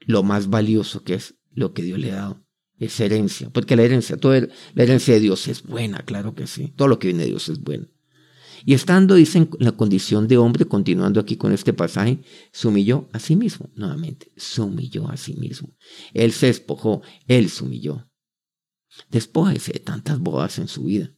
lo 0.00 0.22
más 0.22 0.48
valioso 0.48 1.02
que 1.02 1.14
es 1.14 1.36
lo 1.50 1.72
que 1.72 1.82
Dios 1.82 1.98
le 1.98 2.12
ha 2.12 2.16
dado. 2.16 2.44
Es 2.78 2.98
herencia. 3.00 3.50
Porque 3.50 3.76
la 3.76 3.82
herencia, 3.82 4.16
toda 4.16 4.40
la 4.74 4.82
herencia 4.82 5.14
de 5.14 5.20
Dios 5.20 5.48
es 5.48 5.62
buena, 5.62 6.00
claro 6.00 6.34
que 6.34 6.46
sí. 6.46 6.72
Todo 6.76 6.88
lo 6.88 6.98
que 6.98 7.08
viene 7.08 7.24
de 7.24 7.30
Dios 7.30 7.48
es 7.48 7.60
bueno. 7.60 7.88
Y 8.64 8.74
estando, 8.74 9.14
dice, 9.14 9.38
en 9.38 9.50
la 9.58 9.72
condición 9.72 10.26
de 10.28 10.36
hombre, 10.36 10.64
continuando 10.64 11.20
aquí 11.20 11.36
con 11.36 11.52
este 11.52 11.72
pasaje, 11.72 12.20
se 12.52 12.68
humilló 12.68 13.08
a 13.12 13.18
sí 13.18 13.36
mismo, 13.36 13.70
nuevamente, 13.74 14.32
se 14.36 14.60
humilló 14.60 15.08
a 15.08 15.16
sí 15.16 15.34
mismo. 15.34 15.76
Él 16.12 16.32
se 16.32 16.46
despojó, 16.46 17.02
él 17.26 17.50
se 17.50 17.64
humilló. 17.64 18.08
Despójese 19.10 19.72
de 19.72 19.80
tantas 19.80 20.18
bodas 20.18 20.58
en 20.58 20.68
su 20.68 20.84
vida. 20.84 21.14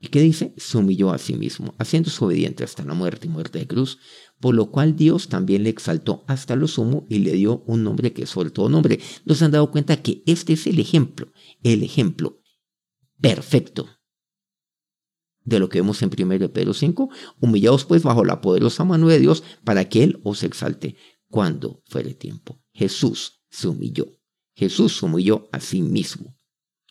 ¿Y 0.00 0.08
qué 0.08 0.20
dice? 0.20 0.54
Se 0.56 0.78
humilló 0.78 1.10
a 1.10 1.18
sí 1.18 1.34
mismo, 1.34 1.74
haciéndose 1.78 2.24
obediente 2.24 2.62
hasta 2.62 2.84
la 2.84 2.94
muerte 2.94 3.26
y 3.26 3.30
muerte 3.30 3.58
de 3.58 3.66
cruz, 3.66 3.98
por 4.38 4.54
lo 4.54 4.70
cual 4.70 4.94
Dios 4.94 5.28
también 5.28 5.64
le 5.64 5.70
exaltó 5.70 6.24
hasta 6.28 6.54
lo 6.54 6.68
sumo 6.68 7.06
y 7.08 7.18
le 7.18 7.32
dio 7.32 7.64
un 7.66 7.82
nombre 7.82 8.12
que 8.12 8.26
sobre 8.26 8.50
todo 8.50 8.68
nombre. 8.68 9.00
Nos 9.24 9.42
han 9.42 9.50
dado 9.50 9.70
cuenta 9.70 10.00
que 10.00 10.22
este 10.26 10.52
es 10.52 10.66
el 10.68 10.78
ejemplo, 10.78 11.32
el 11.62 11.82
ejemplo 11.82 12.40
perfecto 13.20 13.88
de 15.48 15.58
lo 15.58 15.68
que 15.68 15.80
vemos 15.80 16.02
en 16.02 16.10
1 16.16 16.52
Pedro 16.52 16.74
5, 16.74 17.08
humillaos 17.40 17.84
pues 17.86 18.02
bajo 18.02 18.24
la 18.24 18.40
poderosa 18.40 18.84
mano 18.84 19.08
de 19.08 19.18
Dios 19.18 19.42
para 19.64 19.88
que 19.88 20.04
Él 20.04 20.20
os 20.22 20.42
exalte 20.42 20.96
cuando 21.28 21.82
fuere 21.86 22.14
tiempo. 22.14 22.62
Jesús 22.72 23.42
se 23.50 23.66
humilló. 23.68 24.06
Jesús 24.54 24.98
se 24.98 25.06
humilló 25.06 25.48
a 25.52 25.60
sí 25.60 25.82
mismo. 25.82 26.37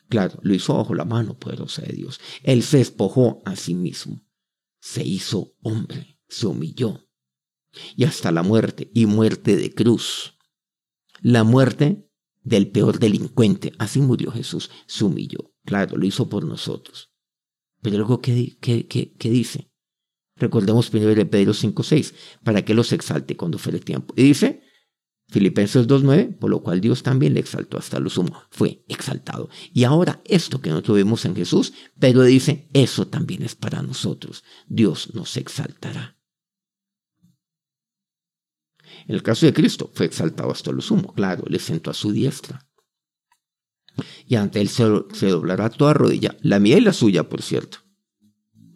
Claro, 0.09 0.39
lo 0.41 0.53
hizo 0.53 0.75
bajo 0.75 0.95
la 0.95 1.05
mano 1.05 1.37
poderosa 1.37 1.81
de 1.81 1.93
Dios. 1.93 2.19
Él 2.43 2.63
se 2.63 2.77
despojó 2.77 3.41
a 3.45 3.55
sí 3.55 3.73
mismo. 3.73 4.21
Se 4.79 5.03
hizo 5.03 5.53
hombre, 5.61 6.19
se 6.27 6.47
humilló. 6.47 7.07
Y 7.95 8.05
hasta 8.05 8.31
la 8.31 8.43
muerte, 8.43 8.89
y 8.93 9.05
muerte 9.05 9.55
de 9.57 9.73
cruz. 9.73 10.37
La 11.21 11.43
muerte 11.43 12.09
del 12.43 12.71
peor 12.71 12.99
delincuente. 12.99 13.73
Así 13.77 13.99
murió 13.99 14.31
Jesús, 14.31 14.71
se 14.85 15.03
humilló. 15.03 15.53
Claro, 15.65 15.97
lo 15.97 16.05
hizo 16.05 16.29
por 16.29 16.45
nosotros. 16.45 17.11
Pero 17.81 17.97
luego, 17.97 18.21
¿qué, 18.21 18.57
qué, 18.59 19.29
dice? 19.29 19.71
Recordemos 20.37 20.89
primero 20.89 21.13
de 21.13 21.25
Pedro 21.25 21.53
5.6, 21.53 22.13
para 22.43 22.63
que 22.63 22.73
los 22.73 22.93
exalte 22.93 23.35
cuando 23.35 23.57
fuere 23.57 23.79
tiempo. 23.79 24.13
Y 24.17 24.23
dice, 24.23 24.61
Filipenses 25.29 25.87
2.9, 25.87 26.37
por 26.37 26.49
lo 26.49 26.61
cual 26.61 26.79
Dios 26.79 27.03
también 27.03 27.33
le 27.33 27.41
exaltó 27.41 27.77
hasta 27.77 27.99
lo 27.99 28.09
sumo, 28.09 28.41
fue 28.49 28.83
exaltado. 28.87 29.49
Y 29.73 29.83
ahora 29.83 30.21
esto 30.25 30.61
que 30.61 30.69
nosotros 30.69 30.97
vemos 30.97 31.25
en 31.25 31.35
Jesús, 31.35 31.73
Pedro 31.99 32.23
dice, 32.23 32.69
eso 32.73 33.07
también 33.07 33.43
es 33.43 33.55
para 33.55 33.81
nosotros. 33.81 34.43
Dios 34.67 35.13
nos 35.13 35.35
exaltará. 35.35 36.17
En 39.07 39.15
el 39.15 39.23
caso 39.23 39.45
de 39.45 39.53
Cristo, 39.53 39.91
fue 39.93 40.05
exaltado 40.05 40.51
hasta 40.51 40.71
lo 40.71 40.81
sumo, 40.81 41.13
claro, 41.13 41.43
le 41.47 41.59
sentó 41.59 41.91
a 41.91 41.93
su 41.93 42.11
diestra 42.11 42.67
y 44.27 44.35
ante 44.35 44.61
él 44.61 44.69
se, 44.69 44.83
doblará 45.27 45.69
toda 45.69 45.93
rodilla, 45.93 46.35
la 46.41 46.59
mía 46.59 46.77
y 46.77 46.81
la 46.81 46.93
suya, 46.93 47.29
por 47.29 47.41
cierto. 47.41 47.79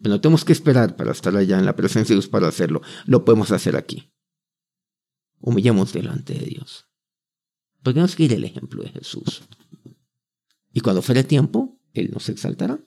Pero 0.02 0.14
no 0.14 0.20
tenemos 0.20 0.44
que 0.44 0.52
esperar 0.52 0.96
para 0.96 1.12
estar 1.12 1.36
allá 1.36 1.58
en 1.58 1.66
la 1.66 1.76
presencia 1.76 2.14
de 2.14 2.16
Dios 2.16 2.28
para 2.28 2.48
hacerlo, 2.48 2.82
lo 3.06 3.24
podemos 3.24 3.52
hacer 3.52 3.76
aquí. 3.76 4.12
Humillemos 5.42 5.92
delante 5.92 6.34
de 6.34 6.46
Dios. 6.46 6.86
Podemos 7.82 8.12
seguir 8.12 8.32
el 8.32 8.44
ejemplo 8.44 8.82
de 8.82 8.90
Jesús. 8.90 9.42
Y 10.72 10.80
cuando 10.80 11.02
fuere 11.02 11.24
tiempo, 11.24 11.80
Él 11.92 12.10
nos 12.12 12.28
exaltará. 12.28 12.82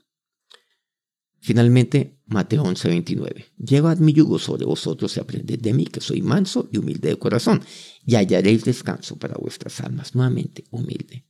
Finalmente, 1.41 2.21
Mateo 2.25 2.63
11:29. 2.63 3.53
Llevad 3.57 3.99
mi 3.99 4.13
yugo 4.13 4.39
sobre 4.39 4.65
vosotros 4.65 5.15
y 5.15 5.19
aprended 5.19 5.59
de 5.59 5.73
mí, 5.73 5.85
que 5.85 5.99
soy 5.99 6.21
manso 6.21 6.69
y 6.71 6.77
humilde 6.77 7.09
de 7.09 7.19
corazón, 7.19 7.61
y 8.05 8.15
hallaréis 8.15 8.63
descanso 8.63 9.17
para 9.17 9.35
vuestras 9.35 9.81
almas. 9.81 10.15
Nuevamente, 10.15 10.63
humilde. 10.71 11.27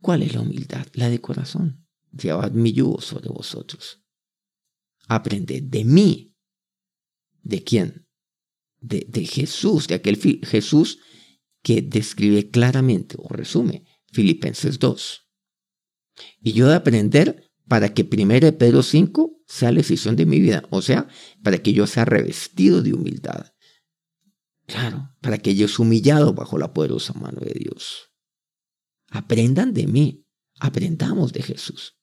¿Cuál 0.00 0.22
es 0.22 0.34
la 0.34 0.40
humildad? 0.40 0.86
La 0.94 1.08
de 1.08 1.20
corazón. 1.20 1.86
Llevad 2.10 2.50
mi 2.52 2.72
yugo 2.72 3.00
sobre 3.00 3.28
vosotros. 3.28 4.02
Aprended 5.06 5.62
de 5.62 5.84
mí. 5.84 6.36
¿De 7.42 7.62
quién? 7.62 8.05
De, 8.80 9.24
Jesús, 9.24 9.88
de 9.88 9.96
aquel 9.96 10.16
Jesús 10.44 10.98
que 11.62 11.82
describe 11.82 12.50
claramente 12.50 13.16
o 13.18 13.28
resume 13.28 13.84
Filipenses 14.12 14.78
2. 14.78 15.26
Y 16.40 16.52
yo 16.52 16.68
de 16.68 16.74
aprender 16.74 17.50
para 17.66 17.92
que 17.92 18.02
1 18.02 18.58
Pedro 18.58 18.82
5 18.82 19.42
sea 19.46 19.72
la 19.72 19.78
decisión 19.78 20.16
de 20.16 20.26
mi 20.26 20.40
vida, 20.40 20.62
o 20.70 20.82
sea, 20.82 21.08
para 21.42 21.58
que 21.58 21.72
yo 21.72 21.86
sea 21.86 22.04
revestido 22.04 22.82
de 22.82 22.94
humildad. 22.94 23.52
Claro, 24.66 25.14
para 25.20 25.38
que 25.38 25.54
yo 25.54 25.68
sea 25.68 25.84
humillado 25.84 26.34
bajo 26.34 26.58
la 26.58 26.72
poderosa 26.72 27.12
mano 27.14 27.40
de 27.40 27.54
Dios. 27.58 28.12
Aprendan 29.10 29.72
de 29.72 29.86
mí, 29.86 30.26
aprendamos 30.58 31.32
de 31.32 31.42
Jesús. 31.42 31.98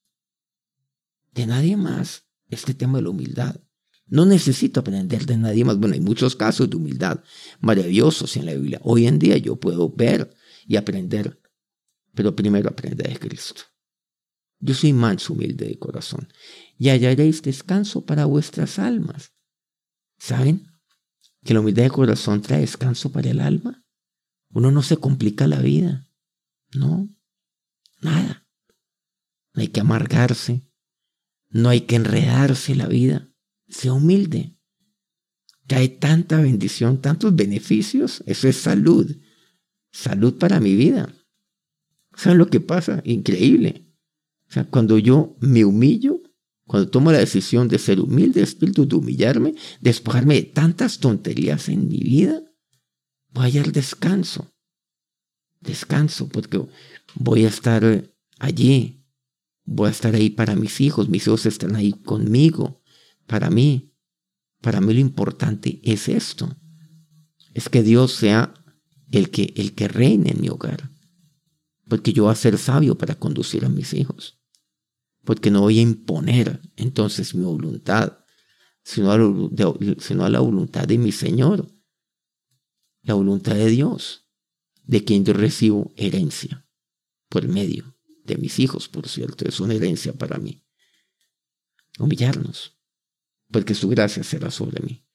De 1.31 1.45
nadie 1.45 1.75
más 1.75 2.25
este 2.49 2.73
tema 2.73 2.97
de 2.97 3.03
la 3.03 3.09
humildad. 3.09 3.61
No 4.05 4.25
necesito 4.25 4.81
aprender 4.81 5.25
de 5.25 5.37
nadie 5.37 5.65
más. 5.65 5.77
Bueno, 5.77 5.95
hay 5.95 6.01
muchos 6.01 6.35
casos 6.35 6.69
de 6.69 6.75
humildad 6.77 7.23
maravillosos 7.61 8.35
en 8.37 8.45
la 8.45 8.53
Biblia. 8.53 8.79
Hoy 8.83 9.07
en 9.07 9.19
día 9.19 9.37
yo 9.37 9.55
puedo 9.55 9.89
ver 9.89 10.35
y 10.67 10.75
aprender, 10.75 11.41
pero 12.13 12.35
primero 12.35 12.69
aprender 12.69 13.07
de 13.07 13.19
Cristo. 13.19 13.61
Yo 14.59 14.73
soy 14.73 14.93
manso, 14.93 15.33
humilde 15.33 15.67
de 15.67 15.79
corazón, 15.79 16.31
y 16.77 16.89
hallaréis 16.89 17.41
descanso 17.41 18.05
para 18.05 18.25
vuestras 18.25 18.79
almas. 18.79 19.33
¿Saben? 20.17 20.73
que 21.43 21.53
la 21.53 21.59
humildad 21.59 21.83
de 21.83 21.89
corazón 21.89 22.41
trae 22.41 22.61
descanso 22.61 23.11
para 23.11 23.29
el 23.29 23.41
alma. 23.41 23.83
Uno 24.49 24.71
no 24.71 24.81
se 24.81 24.97
complica 24.97 25.47
la 25.47 25.59
vida. 25.59 26.07
No, 26.73 27.09
nada. 28.01 28.47
No 29.53 29.61
hay 29.61 29.67
que 29.67 29.81
amargarse. 29.81 30.67
No 31.49 31.69
hay 31.69 31.81
que 31.81 31.95
enredarse 31.95 32.75
la 32.75 32.87
vida. 32.87 33.29
Sea 33.67 33.93
humilde. 33.93 34.57
Trae 35.67 35.89
tanta 35.89 36.41
bendición, 36.41 37.01
tantos 37.01 37.35
beneficios. 37.35 38.23
Eso 38.25 38.47
es 38.47 38.57
salud. 38.57 39.15
Salud 39.91 40.37
para 40.37 40.59
mi 40.59 40.75
vida. 40.75 41.13
¿Saben 42.15 42.37
lo 42.37 42.47
que 42.47 42.59
pasa? 42.59 43.01
Increíble. 43.05 43.93
O 44.49 44.51
sea, 44.53 44.65
cuando 44.65 44.97
yo 44.97 45.35
me 45.39 45.65
humillo, 45.65 46.21
cuando 46.65 46.89
tomo 46.89 47.11
la 47.11 47.19
decisión 47.19 47.67
de 47.67 47.79
ser 47.79 47.99
humilde, 47.99 48.41
espíritu 48.41 48.85
de 48.85 48.95
humillarme, 48.95 49.55
despojarme 49.81 50.35
de 50.35 50.43
tantas 50.43 50.99
tonterías 50.99 51.69
en 51.69 51.87
mi 51.87 51.99
vida, 51.99 52.41
voy 53.29 53.43
a 53.43 53.45
hallar 53.45 53.71
descanso. 53.71 54.53
Descanso, 55.59 56.29
porque 56.29 56.63
voy 57.15 57.45
a 57.45 57.47
estar 57.47 58.11
allí, 58.39 59.05
voy 59.65 59.87
a 59.87 59.91
estar 59.91 60.13
ahí 60.13 60.29
para 60.29 60.55
mis 60.55 60.81
hijos, 60.81 61.09
mis 61.09 61.25
hijos 61.27 61.45
están 61.45 61.75
ahí 61.75 61.93
conmigo, 61.93 62.82
para 63.27 63.49
mí. 63.49 63.93
Para 64.61 64.79
mí 64.79 64.93
lo 64.93 64.99
importante 64.99 65.81
es 65.83 66.07
esto, 66.07 66.55
es 67.53 67.67
que 67.67 67.83
Dios 67.83 68.13
sea 68.13 68.53
el 69.11 69.29
que, 69.29 69.53
el 69.57 69.73
que 69.73 69.89
reine 69.89 70.31
en 70.31 70.39
mi 70.39 70.47
hogar, 70.47 70.89
porque 71.87 72.13
yo 72.13 72.23
voy 72.23 72.31
a 72.31 72.35
ser 72.35 72.57
sabio 72.57 72.97
para 72.97 73.15
conducir 73.15 73.65
a 73.65 73.69
mis 73.69 73.93
hijos 73.93 74.43
porque 75.23 75.51
no 75.51 75.61
voy 75.61 75.79
a 75.79 75.83
imponer 75.83 76.61
entonces 76.75 77.33
mi 77.33 77.43
voluntad, 77.43 78.19
sino 78.83 79.11
a, 79.11 79.17
la 80.29 80.39
voluntad 80.39 80.85
de 80.85 80.97
mi 80.97 81.11
Señor, 81.11 81.73
la 83.01 83.13
voluntad 83.13 83.55
de 83.55 83.67
Dios, 83.67 84.29
de 84.83 85.03
quien 85.05 85.23
yo 85.23 85.33
recibo 85.33 85.93
herencia 85.95 86.67
por 87.29 87.47
medio 87.47 87.97
de 88.25 88.37
mis 88.37 88.59
hijos, 88.59 88.89
por 88.89 89.07
cierto, 89.07 89.47
es 89.47 89.59
una 89.59 89.73
herencia 89.73 90.13
para 90.13 90.37
mí. 90.37 90.65
Humillarnos, 91.99 92.77
porque 93.53 93.73
su 93.73 93.87
gracia 93.87 94.23
será 94.23 94.51
sobre 94.51 94.81
mí. 94.81 95.07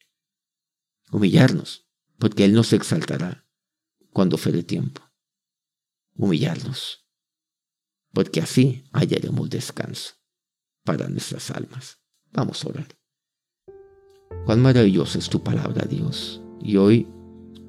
Humillarnos, 1.12 1.87
porque 2.18 2.46
Él 2.46 2.55
nos 2.55 2.72
exaltará 2.72 3.46
cuando 4.11 4.38
fuere 4.38 4.62
tiempo. 4.62 5.03
Humillarnos 6.14 7.09
porque 8.12 8.40
así 8.40 8.85
hallaremos 8.92 9.51
descanso 9.51 10.14
para 10.85 11.09
nuestras 11.09 11.51
almas. 11.51 12.01
Vamos 12.33 12.64
a 12.64 12.68
orar. 12.68 12.88
Cuán 14.44 14.61
maravillosa 14.61 15.18
es 15.18 15.29
tu 15.29 15.42
palabra, 15.42 15.87
Dios. 15.87 16.42
Y 16.61 16.77
hoy, 16.77 17.07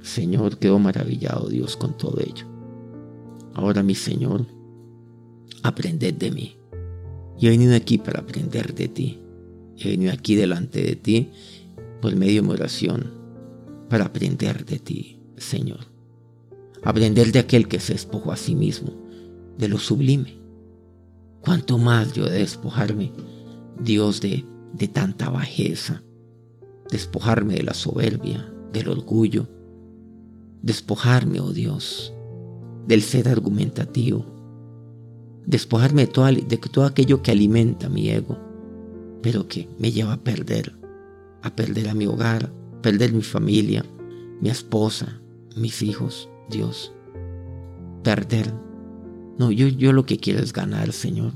Señor, 0.02 0.58
quedo 0.58 0.80
maravillado, 0.80 1.50
Dios, 1.50 1.78
con 1.78 1.98
todo 1.98 2.20
ello. 2.20 2.48
Ahora, 3.54 3.84
mi 3.84 3.96
Señor, 3.96 4.48
aprended 5.64 6.16
de 6.16 6.32
mí. 6.32 6.58
Yo 7.38 7.50
he 7.50 7.52
venido 7.52 7.76
aquí 7.76 7.98
para 7.98 8.22
aprender 8.22 8.74
de 8.74 8.88
ti. 8.88 9.22
He 9.82 10.10
aquí 10.10 10.36
delante 10.36 10.84
de 10.84 10.96
ti 10.96 11.30
por 12.02 12.16
medio 12.16 12.42
de 12.42 12.48
mi 12.48 12.54
oración 12.54 13.12
para 13.90 14.06
aprender 14.06 14.66
de 14.66 14.80
ti, 14.80 15.20
Señor. 15.38 15.88
Aprender 16.84 17.32
de 17.32 17.40
aquel 17.40 17.68
que 17.68 17.80
se 17.80 17.94
despojó 17.94 18.32
a 18.32 18.38
sí 18.38 18.56
mismo 18.56 18.94
de 19.58 19.68
lo 19.68 19.78
sublime. 19.78 20.38
Cuanto 21.42 21.78
más 21.78 22.14
yo 22.14 22.26
de 22.26 22.40
despojarme, 22.40 23.12
Dios, 23.82 24.20
de, 24.22 24.46
de 24.74 24.88
tanta 24.88 25.30
bajeza, 25.30 26.04
despojarme 26.92 27.56
de 27.56 27.64
la 27.64 27.74
soberbia, 27.74 28.52
del 28.74 28.90
orgullo, 28.90 29.48
despojarme, 30.62 31.40
oh 31.40 31.52
Dios, 31.52 32.14
del 32.88 33.02
ser 33.02 33.30
argumentativo, 33.30 34.26
despojarme 35.46 36.06
de 36.06 36.12
todo, 36.12 36.26
de 36.26 36.58
todo 36.58 36.86
aquello 36.86 37.22
que 37.22 37.32
alimenta 37.32 37.88
mi 37.88 38.10
ego, 38.10 38.49
pero 39.22 39.48
que 39.48 39.68
me 39.78 39.92
lleva 39.92 40.14
a 40.14 40.24
perder, 40.24 40.76
a 41.42 41.56
perder 41.56 41.90
a 41.90 41.94
mi 41.94 42.06
hogar, 42.06 42.52
perder 42.82 43.14
mi 43.14 43.24
familia, 43.24 43.86
mi 44.42 44.50
esposa, 44.50 45.22
mis 45.56 45.82
hijos, 45.82 46.30
Dios, 46.50 46.94
perder 48.04 48.54
no, 49.40 49.52
yo, 49.52 49.70
yo 49.70 49.94
lo 49.94 50.06
que 50.06 50.18
quiero 50.18 50.44
es 50.44 50.52
ganar, 50.52 50.92
Señor. 50.92 51.32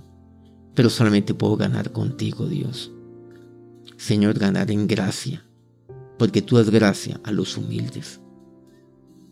Pero 0.75 0.89
solamente 0.89 1.33
puedo 1.33 1.55
ganar 1.55 1.93
contigo, 1.93 2.47
Dios. 2.47 2.91
Señor, 3.95 4.37
ganar 4.37 4.71
en 4.71 4.87
gracia. 4.87 5.45
Porque 6.19 6.41
tú 6.41 6.57
das 6.57 6.69
gracia 6.69 7.21
a 7.23 7.31
los 7.31 7.55
humildes. 7.55 8.19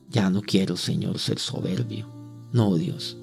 Ya 0.10 0.30
no 0.30 0.42
quiero, 0.42 0.78
Señor, 0.78 1.20
ser 1.20 1.38
soberbio. 1.38 2.08
No, 2.54 2.78
Dios. 2.78 3.18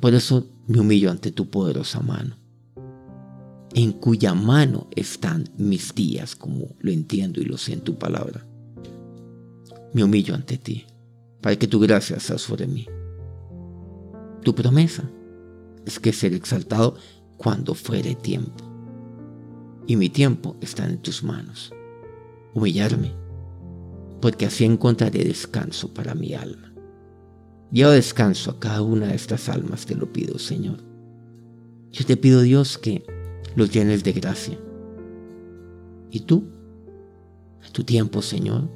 Por 0.00 0.14
eso 0.14 0.48
me 0.66 0.80
humillo 0.80 1.10
ante 1.10 1.30
tu 1.30 1.50
poderosa 1.50 2.00
mano. 2.00 2.38
En 3.74 3.92
cuya 3.92 4.34
mano 4.34 4.88
están 4.96 5.48
mis 5.56 5.94
días, 5.94 6.34
como 6.34 6.74
lo 6.80 6.90
entiendo 6.90 7.40
y 7.40 7.44
lo 7.44 7.56
sé 7.56 7.74
en 7.74 7.80
tu 7.80 7.96
palabra. 7.98 8.46
Me 9.94 10.02
humillo 10.02 10.34
ante 10.34 10.58
ti, 10.58 10.86
para 11.40 11.56
que 11.56 11.68
tu 11.68 11.78
gracia 11.78 12.18
sea 12.18 12.38
sobre 12.38 12.66
mí. 12.66 12.86
Tu 14.42 14.54
promesa 14.54 15.08
es 15.86 16.00
que 16.00 16.12
ser 16.12 16.34
exaltado 16.34 16.96
cuando 17.36 17.74
fuere 17.74 18.14
tiempo. 18.16 18.64
Y 19.86 19.96
mi 19.96 20.08
tiempo 20.08 20.56
está 20.60 20.84
en 20.86 20.98
tus 20.98 21.22
manos. 21.22 21.72
Humillarme, 22.54 23.12
porque 24.20 24.46
así 24.46 24.64
encontraré 24.64 25.24
descanso 25.24 25.94
para 25.94 26.14
mi 26.14 26.34
alma. 26.34 26.72
Llevo 27.70 27.90
descanso 27.90 28.50
a 28.50 28.58
cada 28.58 28.82
una 28.82 29.06
de 29.06 29.14
estas 29.14 29.48
almas, 29.48 29.86
te 29.86 29.94
lo 29.94 30.12
pido, 30.12 30.38
Señor. 30.38 30.78
Yo 31.92 32.04
te 32.04 32.16
pido, 32.16 32.42
Dios, 32.42 32.78
que 32.78 33.04
los 33.56 33.70
llenes 33.70 34.04
de 34.04 34.12
gracia. 34.12 34.58
Y 36.10 36.20
tú, 36.20 36.44
a 37.62 37.70
tu 37.70 37.84
tiempo, 37.84 38.22
Señor, 38.22 38.70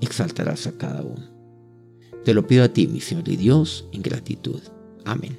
exaltarás 0.00 0.66
a 0.66 0.76
cada 0.76 1.02
uno. 1.02 1.28
Te 2.24 2.34
lo 2.34 2.46
pido 2.46 2.64
a 2.64 2.68
ti, 2.72 2.86
mi 2.86 3.00
Señor 3.00 3.28
y 3.28 3.36
Dios, 3.36 3.88
en 3.92 4.02
gratitud. 4.02 4.60
Amén. 5.04 5.38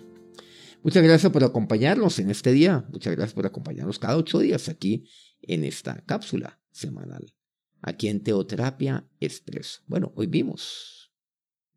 Muchas 0.84 1.04
gracias 1.04 1.32
por 1.32 1.44
acompañarnos 1.44 2.18
en 2.20 2.32
este 2.32 2.52
día. 2.52 2.86
Muchas 2.90 3.16
gracias 3.16 3.34
por 3.34 3.46
acompañarnos 3.46 4.00
cada 4.00 4.18
ocho 4.18 4.40
días 4.40 4.68
aquí 4.68 5.08
en 5.42 5.64
esta 5.64 6.04
cápsula 6.06 6.60
semanal, 6.72 7.34
aquí 7.82 8.08
en 8.08 8.24
Teoterapia 8.24 9.08
Expreso. 9.20 9.82
Bueno, 9.86 10.12
hoy 10.16 10.26
vimos 10.26 11.12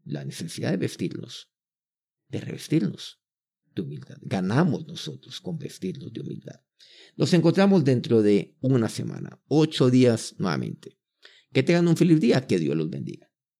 la 0.04 0.24
necesidad 0.24 0.70
de 0.70 0.78
vestirnos, 0.78 1.50
de 2.28 2.40
revestirnos 2.40 3.23
de 3.74 3.82
humildad. 3.82 4.16
Ganamos 4.22 4.87
nosotros 4.87 5.40
con 5.40 5.58
vestirnos 5.58 6.12
de 6.12 6.20
humildad. 6.20 6.60
Nos 7.16 7.32
encontramos 7.32 7.84
dentro 7.84 8.22
de 8.22 8.56
una 8.60 8.88
semana, 8.88 9.40
ocho 9.48 9.90
días 9.90 10.34
nuevamente. 10.38 10.98
Que 11.52 11.62
tengan 11.62 11.87
un 11.88 11.96
feliz 11.96 12.20
día, 12.20 12.46
que 12.46 12.58
Dios 12.58 12.76
los 12.76 12.90
bendiga. 12.90 13.30